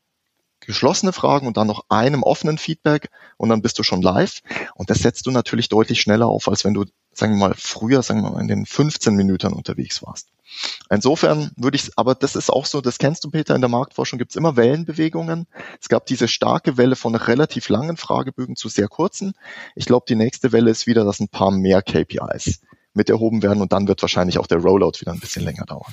[0.62, 4.42] geschlossene Fragen und dann noch einem offenen Feedback und dann bist du schon live.
[4.76, 8.02] Und das setzt du natürlich deutlich schneller auf, als wenn du, sagen wir mal, früher,
[8.04, 10.28] sagen wir mal, in den 15 Minuten unterwegs warst.
[10.90, 14.18] Insofern würde ich, aber das ist auch so, das kennst du, Peter, in der Marktforschung
[14.18, 15.48] gibt es immer Wellenbewegungen.
[15.80, 19.34] Es gab diese starke Welle von relativ langen Fragebögen zu sehr kurzen.
[19.76, 22.62] Ich glaube, die nächste Welle ist wieder, dass ein paar mehr KPIs
[23.00, 25.92] mit erhoben werden und dann wird wahrscheinlich auch der Rollout wieder ein bisschen länger dauern.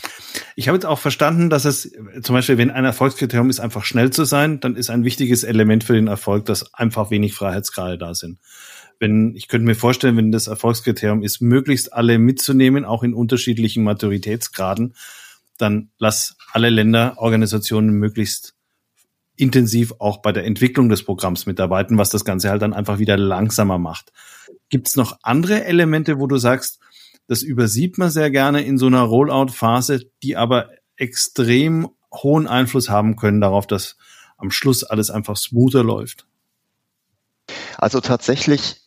[0.57, 1.93] Ich habe jetzt auch verstanden, dass es
[2.23, 5.85] zum Beispiel, wenn ein Erfolgskriterium ist, einfach schnell zu sein, dann ist ein wichtiges Element
[5.85, 8.39] für den Erfolg, dass einfach wenig Freiheitsgrade da sind.
[8.99, 13.85] Wenn, ich könnte mir vorstellen, wenn das Erfolgskriterium ist, möglichst alle mitzunehmen, auch in unterschiedlichen
[13.85, 14.95] Maturitätsgraden,
[15.59, 18.55] dann lass alle Länder, Organisationen möglichst
[19.37, 23.17] intensiv auch bei der Entwicklung des Programms mitarbeiten, was das Ganze halt dann einfach wieder
[23.17, 24.13] langsamer macht.
[24.69, 26.81] Gibt es noch andere Elemente, wo du sagst,
[27.27, 33.17] das übersieht man sehr gerne in so einer Rollout-Phase, die aber extrem hohen Einfluss haben
[33.17, 33.97] können darauf, dass
[34.37, 36.27] am Schluss alles einfach smoother läuft?
[37.79, 38.83] Also tatsächlich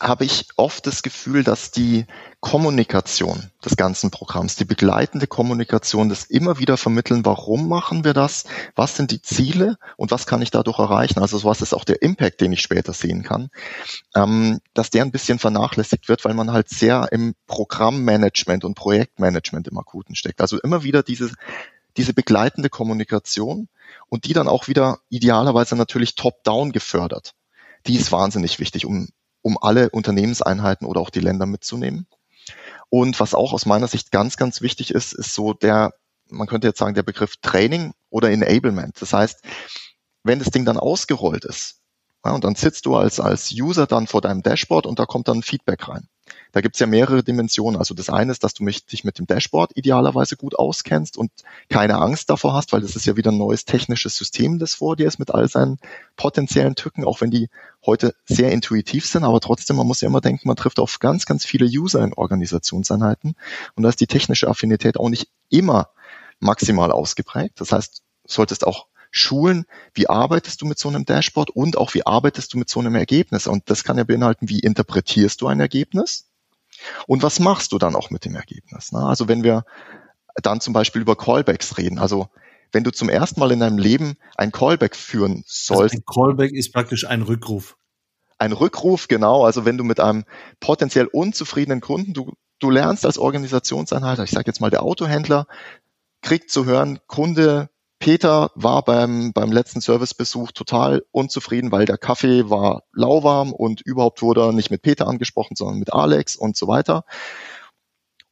[0.00, 2.06] habe ich oft das Gefühl, dass die
[2.40, 8.44] Kommunikation des ganzen Programms, die begleitende Kommunikation, das immer wieder vermitteln, warum machen wir das,
[8.74, 12.00] was sind die Ziele und was kann ich dadurch erreichen, also was ist auch der
[12.00, 13.50] Impact, den ich später sehen kann,
[14.14, 19.68] ähm, dass der ein bisschen vernachlässigt wird, weil man halt sehr im Programmmanagement und Projektmanagement
[19.68, 20.40] im Akuten steckt.
[20.40, 21.30] Also immer wieder diese,
[21.98, 23.68] diese begleitende Kommunikation
[24.08, 27.34] und die dann auch wieder idealerweise natürlich top-down gefördert
[27.86, 29.08] die ist wahnsinnig wichtig, um
[29.42, 32.06] um alle Unternehmenseinheiten oder auch die Länder mitzunehmen.
[32.90, 35.92] Und was auch aus meiner Sicht ganz, ganz wichtig ist, ist so der,
[36.28, 39.00] man könnte jetzt sagen, der Begriff Training oder Enablement.
[39.00, 39.42] Das heißt,
[40.24, 41.76] wenn das Ding dann ausgerollt ist,
[42.24, 45.28] ja, und dann sitzt du als, als User dann vor deinem Dashboard und da kommt
[45.28, 46.08] dann Feedback rein.
[46.52, 47.78] Da gibt's ja mehrere Dimensionen.
[47.78, 51.30] Also das eine ist, dass du mich, dich mit dem Dashboard idealerweise gut auskennst und
[51.68, 54.96] keine Angst davor hast, weil das ist ja wieder ein neues technisches System, das vor
[54.96, 55.78] dir ist mit all seinen
[56.16, 57.48] potenziellen Tücken, auch wenn die
[57.84, 61.24] heute sehr intuitiv sind, aber trotzdem, man muss ja immer denken, man trifft auf ganz,
[61.26, 63.34] ganz viele User in Organisationseinheiten
[63.74, 65.88] und da ist die technische Affinität auch nicht immer
[66.40, 67.60] maximal ausgeprägt.
[67.60, 72.06] Das heißt, solltest auch schulen, wie arbeitest du mit so einem Dashboard und auch wie
[72.06, 73.46] arbeitest du mit so einem Ergebnis.
[73.46, 76.29] Und das kann ja beinhalten, wie interpretierst du ein Ergebnis
[77.06, 78.92] und was machst du dann auch mit dem Ergebnis.
[78.92, 79.00] Ne?
[79.00, 79.64] Also wenn wir
[80.42, 82.28] dann zum Beispiel über Callbacks reden, also
[82.72, 85.94] wenn du zum ersten Mal in deinem Leben ein Callback führen sollst.
[85.94, 87.76] Also ein Callback ist praktisch ein Rückruf.
[88.38, 89.44] Ein Rückruf, genau.
[89.44, 90.24] Also wenn du mit einem
[90.60, 95.46] potenziell unzufriedenen Kunden, du, du lernst als Organisationseinheit, ich sage jetzt mal der Autohändler,
[96.22, 102.48] kriegt zu hören, Kunde Peter war beim, beim letzten Servicebesuch total unzufrieden, weil der Kaffee
[102.48, 106.66] war lauwarm und überhaupt wurde er nicht mit Peter angesprochen, sondern mit Alex und so
[106.66, 107.04] weiter.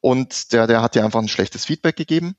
[0.01, 2.35] Und der, der hat dir einfach ein schlechtes Feedback gegeben.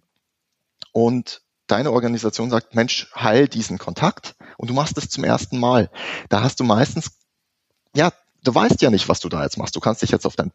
[0.91, 5.91] Und deine Organisation sagt, Mensch, heil diesen Kontakt und du machst es zum ersten Mal.
[6.29, 7.11] Da hast du meistens,
[7.95, 8.11] ja,
[8.43, 9.75] du weißt ja nicht, was du da jetzt machst.
[9.75, 10.51] Du kannst dich jetzt auf deinen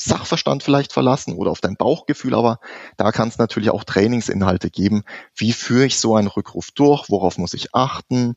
[0.00, 2.60] Sachverstand vielleicht verlassen oder auf dein Bauchgefühl, aber
[2.96, 5.02] da kann es natürlich auch Trainingsinhalte geben.
[5.34, 7.10] Wie führe ich so einen Rückruf durch?
[7.10, 8.36] Worauf muss ich achten?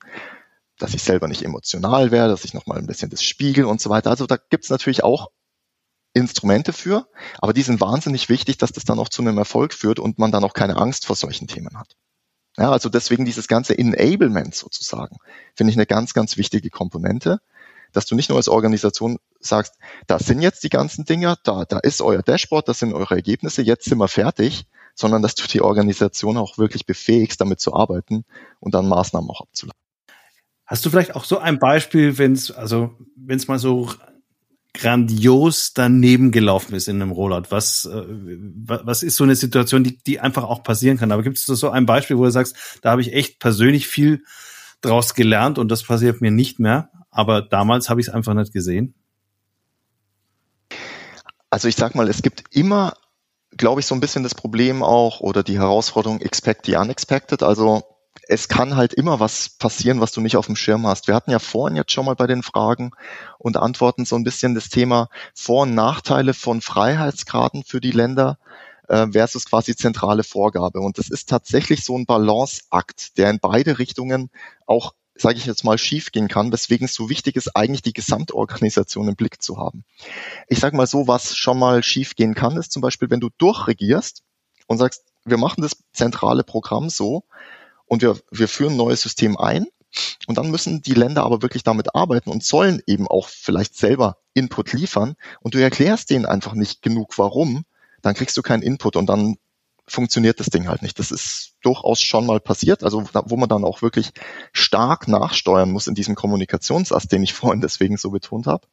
[0.79, 3.91] Dass ich selber nicht emotional werde, dass ich nochmal ein bisschen das spiegel und so
[3.91, 4.09] weiter.
[4.09, 5.29] Also da gibt es natürlich auch
[6.13, 9.99] Instrumente für, aber die sind wahnsinnig wichtig, dass das dann auch zu einem Erfolg führt
[9.99, 11.95] und man dann auch keine Angst vor solchen Themen hat.
[12.57, 15.17] Ja, also deswegen dieses ganze Enablement sozusagen,
[15.55, 17.39] finde ich eine ganz, ganz wichtige Komponente
[17.93, 19.75] dass du nicht nur als Organisation sagst,
[20.07, 23.61] da sind jetzt die ganzen Dinger, da, da ist euer Dashboard, das sind eure Ergebnisse,
[23.61, 28.25] jetzt sind wir fertig, sondern dass du die Organisation auch wirklich befähigst, damit zu arbeiten
[28.59, 29.79] und dann Maßnahmen auch abzuleiten.
[30.65, 33.89] Hast du vielleicht auch so ein Beispiel, wenn es, also wenn es mal so
[34.73, 37.47] grandios daneben gelaufen ist in einem Rollout?
[37.49, 41.11] Was, äh, was ist so eine Situation, die, die einfach auch passieren kann?
[41.11, 44.23] Aber gibt es so ein Beispiel, wo du sagst, da habe ich echt persönlich viel
[44.81, 46.89] draus gelernt und das passiert mir nicht mehr?
[47.11, 48.95] Aber damals habe ich es einfach nicht gesehen.
[51.49, 52.93] Also ich sag mal, es gibt immer,
[53.51, 57.43] glaube ich, so ein bisschen das Problem auch oder die Herausforderung expect the unexpected.
[57.43, 57.83] Also
[58.27, 61.07] es kann halt immer was passieren, was du nicht auf dem Schirm hast.
[61.07, 62.91] Wir hatten ja vorhin jetzt schon mal bei den Fragen
[63.37, 68.37] und Antworten so ein bisschen das Thema Vor- und Nachteile von Freiheitsgraden für die Länder
[68.87, 70.79] äh, versus quasi zentrale Vorgabe.
[70.79, 74.29] Und das ist tatsächlich so ein Balanceakt, der in beide Richtungen
[74.65, 79.07] auch sage ich jetzt mal, schiefgehen kann, weswegen es so wichtig ist, eigentlich die Gesamtorganisation
[79.07, 79.83] im Blick zu haben.
[80.47, 84.23] Ich sage mal so, was schon mal schiefgehen kann, ist zum Beispiel, wenn du durchregierst
[84.67, 87.23] und sagst, wir machen das zentrale Programm so
[87.85, 89.67] und wir, wir führen ein neues System ein
[90.27, 94.17] und dann müssen die Länder aber wirklich damit arbeiten und sollen eben auch vielleicht selber
[94.33, 97.65] Input liefern und du erklärst denen einfach nicht genug, warum,
[98.01, 99.37] dann kriegst du keinen Input und dann
[99.91, 100.97] funktioniert das Ding halt nicht.
[100.97, 104.11] Das ist durchaus schon mal passiert, also wo man dann auch wirklich
[104.53, 108.67] stark nachsteuern muss in diesem Kommunikationsast, den ich vorhin deswegen so betont habe.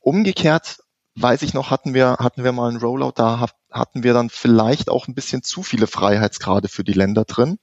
[0.00, 0.78] Umgekehrt
[1.16, 4.88] weiß ich noch, hatten wir, hatten wir mal einen Rollout, da hatten wir dann vielleicht
[4.88, 7.58] auch ein bisschen zu viele Freiheitsgrade für die Länder drin.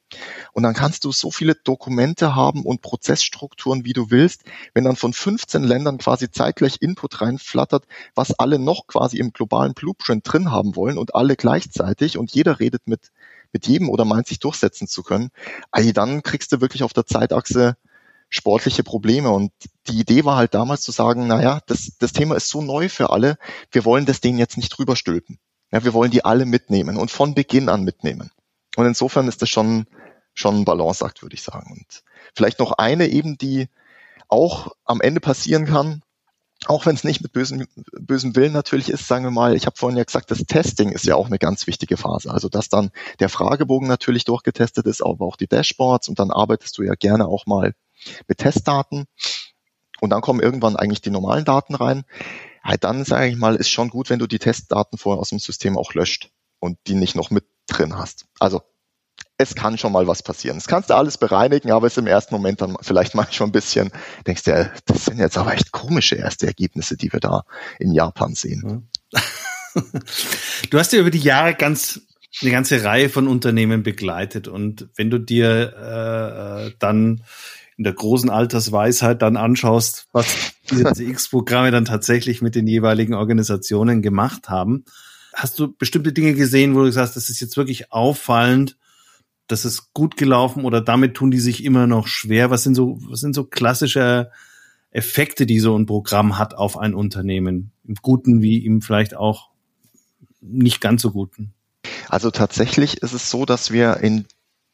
[0.53, 4.43] Und dann kannst du so viele Dokumente haben und Prozessstrukturen, wie du willst.
[4.73, 9.73] Wenn dann von 15 Ländern quasi zeitgleich Input reinflattert, was alle noch quasi im globalen
[9.73, 13.11] Blueprint drin haben wollen und alle gleichzeitig und jeder redet mit,
[13.53, 15.29] mit jedem oder meint sich durchsetzen zu können,
[15.93, 17.77] dann kriegst du wirklich auf der Zeitachse
[18.29, 19.29] sportliche Probleme.
[19.29, 19.51] Und
[19.87, 23.09] die Idee war halt damals zu sagen, naja, das, das Thema ist so neu für
[23.09, 23.37] alle,
[23.71, 25.39] wir wollen das Ding jetzt nicht drüber stülpen.
[25.71, 28.31] Ja, wir wollen die alle mitnehmen und von Beginn an mitnehmen.
[28.77, 29.85] Und insofern ist das schon,
[30.33, 31.71] schon ein Balanceakt, würde ich sagen.
[31.71, 32.03] Und
[32.35, 33.67] vielleicht noch eine eben, die
[34.29, 36.03] auch am Ende passieren kann,
[36.65, 37.67] auch wenn es nicht mit bösem,
[37.99, 41.05] bösem Willen natürlich ist, sagen wir mal, ich habe vorhin ja gesagt, das Testing ist
[41.05, 42.31] ja auch eine ganz wichtige Phase.
[42.31, 46.77] Also dass dann der Fragebogen natürlich durchgetestet ist, aber auch die Dashboards und dann arbeitest
[46.77, 47.73] du ja gerne auch mal
[48.27, 49.05] mit Testdaten
[49.99, 52.03] und dann kommen irgendwann eigentlich die normalen Daten rein.
[52.63, 55.39] Halt dann, sage ich mal, ist schon gut, wenn du die Testdaten vorher aus dem
[55.39, 56.29] System auch löscht
[56.59, 58.25] und die nicht noch mit drin hast.
[58.39, 58.61] Also
[59.37, 60.57] es kann schon mal was passieren.
[60.57, 63.53] Das kannst du alles bereinigen, aber es ist im ersten Moment dann vielleicht manchmal ein
[63.53, 63.91] bisschen,
[64.25, 67.43] denkst du, das sind jetzt aber echt komische erste Ergebnisse, die wir da
[67.79, 68.89] in Japan sehen.
[70.71, 72.01] Du hast ja über die Jahre ganz
[72.41, 77.23] eine ganze Reihe von Unternehmen begleitet und wenn du dir äh, äh dann
[77.77, 84.01] in der großen Altersweisheit dann anschaust, was diese CX-Programme dann tatsächlich mit den jeweiligen Organisationen
[84.01, 84.85] gemacht haben,
[85.33, 88.77] hast du bestimmte Dinge gesehen, wo du sagst, das ist jetzt wirklich auffallend,
[89.45, 92.49] das ist gut gelaufen oder damit tun die sich immer noch schwer?
[92.49, 94.31] Was sind so, was sind so klassische
[94.89, 97.71] Effekte, die so ein Programm hat auf ein Unternehmen?
[97.87, 99.49] Im Guten wie im vielleicht auch
[100.41, 101.53] nicht ganz so Guten?
[102.09, 104.25] Also tatsächlich ist es so, dass wir in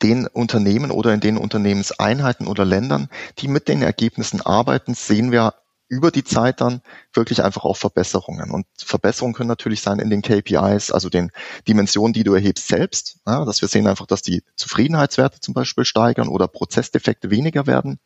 [0.04, 5.56] den Unternehmen oder in den Unternehmenseinheiten oder Ländern, die mit den Ergebnissen arbeiten, sehen wir
[5.88, 6.82] über die Zeit dann
[7.14, 8.52] wirklich einfach auch Verbesserungen.
[8.52, 11.32] Und Verbesserungen können natürlich sein in den KPIs, also den
[11.68, 15.86] Dimensionen, die du erhebst selbst, ja, dass wir sehen einfach, dass die Zufriedenheitswerte zum Beispiel
[15.86, 18.00] steigern oder Prozessdefekte weniger werden.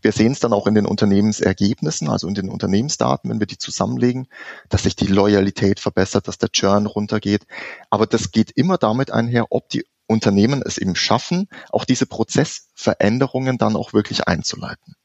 [0.00, 3.58] Wir sehen es dann auch in den Unternehmensergebnissen, also in den Unternehmensdaten, wenn wir die
[3.58, 4.28] zusammenlegen,
[4.70, 7.46] dass sich die Loyalität verbessert, dass der Churn runtergeht.
[7.90, 13.58] Aber das geht immer damit einher, ob die Unternehmen es eben schaffen, auch diese Prozessveränderungen
[13.58, 14.96] dann auch wirklich einzuleiten.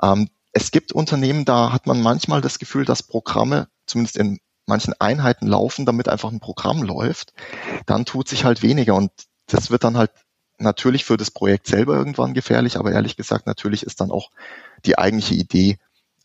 [0.00, 4.94] Ähm, es gibt Unternehmen, da hat man manchmal das Gefühl, dass Programme, zumindest in manchen
[5.00, 7.32] Einheiten laufen, damit einfach ein Programm läuft,
[7.86, 9.10] dann tut sich halt weniger und
[9.46, 10.12] das wird dann halt
[10.58, 14.30] natürlich für das Projekt selber irgendwann gefährlich, aber ehrlich gesagt, natürlich ist dann auch
[14.84, 15.78] die eigentliche Idee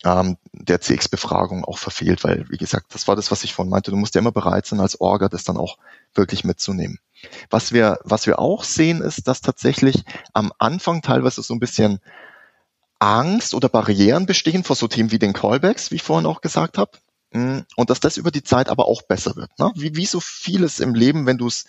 [0.04, 3.90] ähm, der CX-Befragung auch verfehlt, weil, wie gesagt, das war das, was ich vorhin meinte,
[3.90, 5.76] du musst ja immer bereit sein, als Orga das dann auch
[6.14, 6.98] wirklich mitzunehmen.
[7.50, 12.00] Was wir, was wir auch sehen, ist, dass tatsächlich am Anfang teilweise so ein bisschen
[12.98, 16.78] Angst oder Barrieren bestehen vor so Themen wie den Callbacks, wie ich vorhin auch gesagt
[16.78, 16.92] habe.
[17.32, 19.58] Mm, und dass das über die Zeit aber auch besser wird.
[19.58, 19.70] Ne?
[19.74, 21.66] Wie, wie so vieles im Leben, wenn du es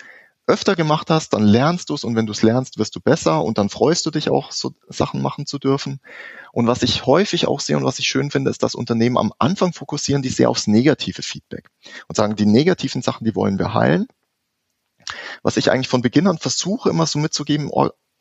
[0.52, 3.42] öfter gemacht hast, dann lernst du es und wenn du es lernst, wirst du besser
[3.44, 6.02] und dann freust du dich auch, so Sachen machen zu dürfen.
[6.52, 9.32] Und was ich häufig auch sehe und was ich schön finde, ist, dass Unternehmen am
[9.40, 11.70] Anfang fokussieren die sehr aufs negative Feedback
[12.10, 14.08] und sagen, die negativen Sachen, die wollen wir heilen.
[15.44, 17.70] Was ich eigentlich von Beginn an versuche, immer so mitzugeben,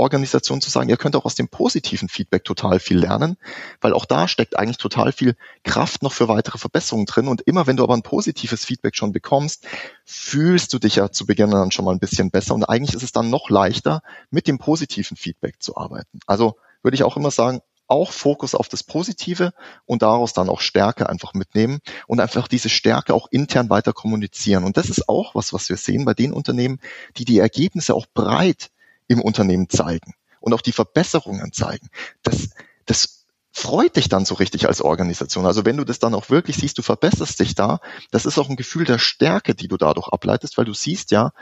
[0.00, 3.36] Organisation zu sagen, ihr könnt auch aus dem positiven Feedback total viel lernen,
[3.80, 7.28] weil auch da steckt eigentlich total viel Kraft noch für weitere Verbesserungen drin.
[7.28, 9.66] Und immer wenn du aber ein positives Feedback schon bekommst,
[10.04, 12.54] fühlst du dich ja zu Beginn dann schon mal ein bisschen besser.
[12.54, 16.20] Und eigentlich ist es dann noch leichter, mit dem positiven Feedback zu arbeiten.
[16.26, 17.60] Also würde ich auch immer sagen,
[17.90, 19.52] auch Fokus auf das Positive
[19.84, 24.64] und daraus dann auch Stärke einfach mitnehmen und einfach diese Stärke auch intern weiter kommunizieren.
[24.64, 26.78] Und das ist auch was, was wir sehen bei den Unternehmen,
[27.16, 28.70] die die Ergebnisse auch breit
[29.08, 31.88] im Unternehmen zeigen und auch die Verbesserungen zeigen.
[32.22, 32.50] Das,
[32.86, 35.44] das freut dich dann so richtig als Organisation.
[35.44, 37.80] Also wenn du das dann auch wirklich siehst, du verbesserst dich da,
[38.10, 41.32] das ist auch ein Gefühl der Stärke, die du dadurch ableitest, weil du siehst ja,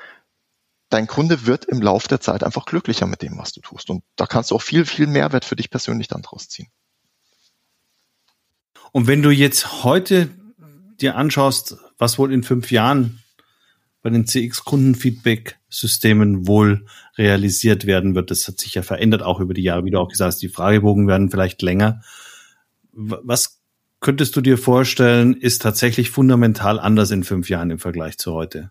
[0.89, 3.91] dein Kunde wird im Laufe der Zeit einfach glücklicher mit dem, was du tust.
[3.91, 6.69] Und da kannst du auch viel, viel Mehrwert für dich persönlich dann draus ziehen.
[8.93, 10.31] Und wenn du jetzt heute
[11.01, 13.23] dir anschaust, was wohl in fünf Jahren
[14.01, 16.87] bei den CX-Kundenfeedback-Systemen wohl
[17.17, 20.09] realisiert werden wird, das hat sich ja verändert, auch über die Jahre, wie du auch
[20.09, 22.01] gesagt hast, die Fragebogen werden vielleicht länger.
[22.93, 23.61] Was
[24.01, 28.71] könntest du dir vorstellen, ist tatsächlich fundamental anders in fünf Jahren im Vergleich zu heute?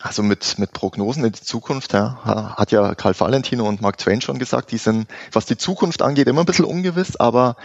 [0.00, 4.20] Also mit, mit Prognosen in die Zukunft, ja, hat ja Karl Valentino und Mark Twain
[4.20, 7.56] schon gesagt, die sind, was die Zukunft angeht, immer ein bisschen ungewiss, aber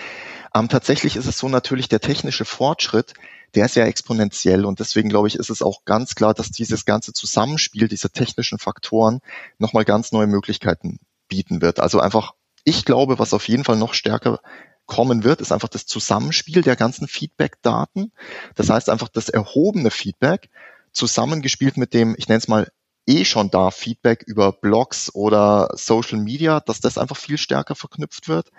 [0.55, 3.13] ähm, tatsächlich ist es so natürlich der technische Fortschritt,
[3.55, 6.85] der ist ja exponentiell und deswegen glaube ich, ist es auch ganz klar, dass dieses
[6.85, 9.19] ganze Zusammenspiel dieser technischen Faktoren
[9.59, 11.79] nochmal ganz neue Möglichkeiten bieten wird.
[11.79, 14.39] Also einfach, ich glaube, was auf jeden Fall noch stärker
[14.85, 18.11] kommen wird, ist einfach das Zusammenspiel der ganzen Feedback-Daten.
[18.55, 20.49] Das heißt einfach das erhobene Feedback
[20.93, 22.71] zusammengespielt mit dem, ich nenne es mal
[23.05, 28.27] eh schon da Feedback über Blogs oder Social Media, dass das einfach viel stärker verknüpft
[28.29, 28.49] wird.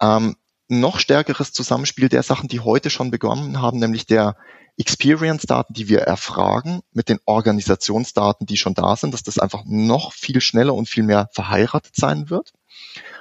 [0.00, 0.36] Ähm,
[0.68, 4.36] noch stärkeres Zusammenspiel der Sachen, die heute schon begonnen haben, nämlich der
[4.76, 10.12] Experience-Daten, die wir erfragen, mit den Organisationsdaten, die schon da sind, dass das einfach noch
[10.12, 12.52] viel schneller und viel mehr verheiratet sein wird.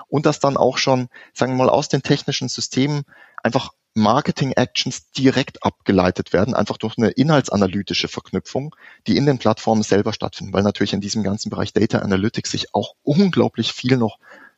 [0.08, 3.04] Und dass dann auch schon, sagen wir mal, aus den technischen Systemen
[3.44, 8.76] einfach Marketing-Actions direkt abgeleitet werden, einfach durch eine inhaltsanalytische Verknüpfung,
[9.06, 12.74] die in den Plattformen selber stattfinden, weil natürlich in diesem ganzen Bereich Data Analytics sich
[12.74, 14.18] auch unglaublich viel noch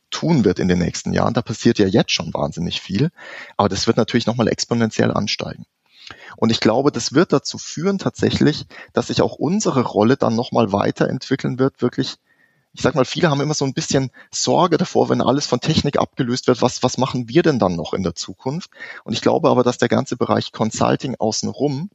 [0.10, 1.34] tun wird in den nächsten Jahren.
[1.34, 3.12] Da passiert ja jetzt schon wahnsinnig viel,
[3.58, 5.66] aber das wird natürlich nochmal exponentiell ansteigen.
[6.38, 10.72] Und ich glaube, das wird dazu führen tatsächlich, dass sich auch unsere Rolle dann nochmal
[10.72, 12.16] weiterentwickeln wird, wirklich
[12.76, 15.98] ich sag mal, viele haben immer so ein bisschen Sorge davor, wenn alles von Technik
[15.98, 18.70] abgelöst wird, was, was machen wir denn dann noch in der Zukunft?
[19.06, 21.90] Und ich glaube aber, dass der ganze Bereich Consulting außenrum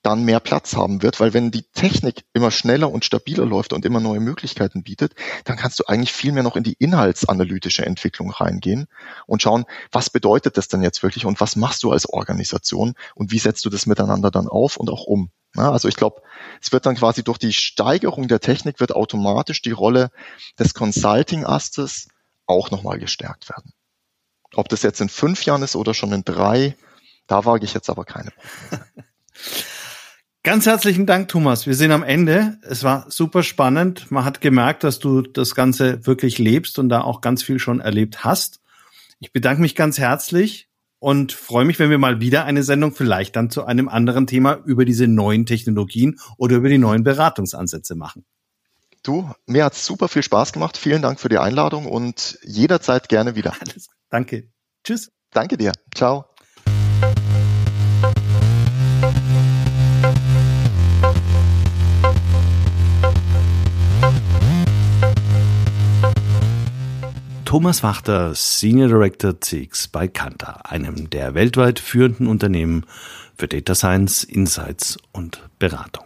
[0.00, 3.84] dann mehr Platz haben wird, weil wenn die Technik immer schneller und stabiler läuft und
[3.84, 5.14] immer neue Möglichkeiten bietet,
[5.44, 8.86] dann kannst du eigentlich viel mehr noch in die inhaltsanalytische Entwicklung reingehen
[9.26, 13.32] und schauen, was bedeutet das denn jetzt wirklich und was machst du als Organisation und
[13.32, 15.30] wie setzt du das miteinander dann auf und auch um.
[15.56, 16.22] Ja, also ich glaube,
[16.60, 20.10] es wird dann quasi durch die Steigerung der Technik wird automatisch die Rolle
[20.58, 22.08] des Consulting-Astes
[22.46, 23.72] auch nochmal gestärkt werden.
[24.54, 26.76] Ob das jetzt in fünf Jahren ist oder schon in drei,
[27.26, 28.32] da wage ich jetzt aber keine.
[30.42, 31.66] Ganz herzlichen Dank, Thomas.
[31.66, 32.58] Wir sind am Ende.
[32.62, 34.10] Es war super spannend.
[34.10, 37.80] Man hat gemerkt, dass du das Ganze wirklich lebst und da auch ganz viel schon
[37.80, 38.60] erlebt hast.
[39.20, 40.68] Ich bedanke mich ganz herzlich
[41.04, 44.54] und freue mich, wenn wir mal wieder eine Sendung vielleicht dann zu einem anderen Thema
[44.64, 48.24] über diese neuen Technologien oder über die neuen Beratungsansätze machen.
[49.02, 50.78] Du, mir hat's super viel Spaß gemacht.
[50.78, 53.52] Vielen Dank für die Einladung und jederzeit gerne wieder.
[53.60, 54.50] Alles, danke.
[54.82, 55.12] Tschüss.
[55.30, 55.72] Danke dir.
[55.94, 56.33] Ciao.
[67.54, 72.84] Thomas Wachter, Senior Director CX bei Kanta, einem der weltweit führenden Unternehmen
[73.38, 76.04] für Data Science, Insights und Beratung.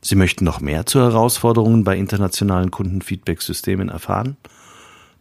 [0.00, 4.36] Sie möchten noch mehr zu Herausforderungen bei internationalen Kundenfeedback-Systemen erfahren?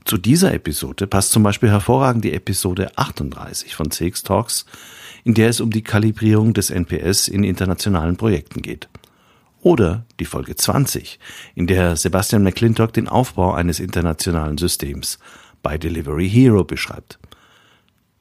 [0.06, 4.66] Zu dieser Episode passt zum Beispiel hervorragend die Episode 38 von CX Talks,
[5.24, 8.90] in der es um die Kalibrierung des NPS in internationalen Projekten geht.
[9.62, 11.20] Oder die Folge 20,
[11.56, 15.20] in der Sebastian McClintock den Aufbau eines internationalen Systems
[15.64, 17.20] bei Delivery Hero beschreibt.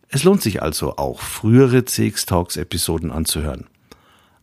[0.09, 3.67] Es lohnt sich also auch frühere CX Talks Episoden anzuhören.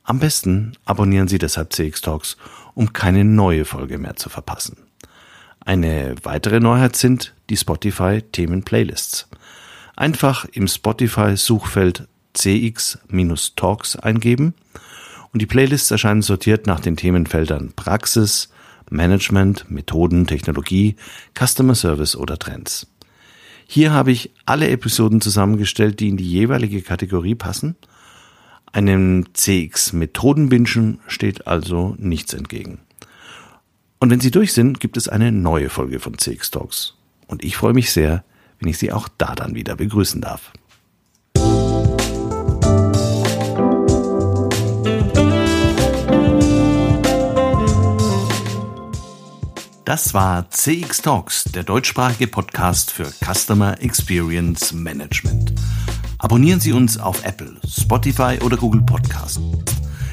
[0.04, 2.38] Am besten abonnieren Sie deshalb CX Talks,
[2.74, 4.78] um keine neue Folge mehr zu verpassen.
[5.66, 9.30] Eine weitere Neuheit sind die Spotify Themen Playlists.
[9.96, 14.56] Einfach im Spotify Suchfeld CX-Talks eingeben
[15.34, 18.50] und die Playlists erscheinen sortiert nach den Themenfeldern Praxis,
[18.90, 20.96] Management, Methoden, Technologie,
[21.38, 22.88] Customer Service oder Trends.
[23.66, 27.76] Hier habe ich alle Episoden zusammengestellt, die in die jeweilige Kategorie passen.
[28.72, 32.80] Einem CX-Methodenbingen steht also nichts entgegen.
[34.00, 36.96] Und wenn Sie durch sind, gibt es eine neue Folge von CX Talks.
[37.26, 38.24] Und ich freue mich sehr,
[38.60, 40.52] wenn ich Sie auch da dann wieder begrüßen darf.
[49.86, 55.52] Das war CX Talks, der deutschsprachige Podcast für Customer Experience Management.
[56.20, 59.42] Abonnieren Sie uns auf Apple, Spotify oder Google Podcast.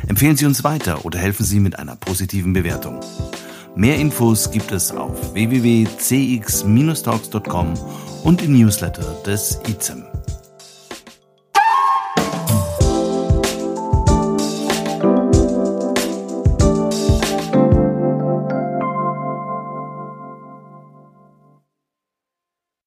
[0.08, 2.98] Empfehlen Sie uns weiter oder helfen Sie mit einer positiven Bewertung.
[3.76, 7.74] Mehr Infos gibt es auf www.cx-talks.com
[8.24, 10.09] und im Newsletter des ICEM.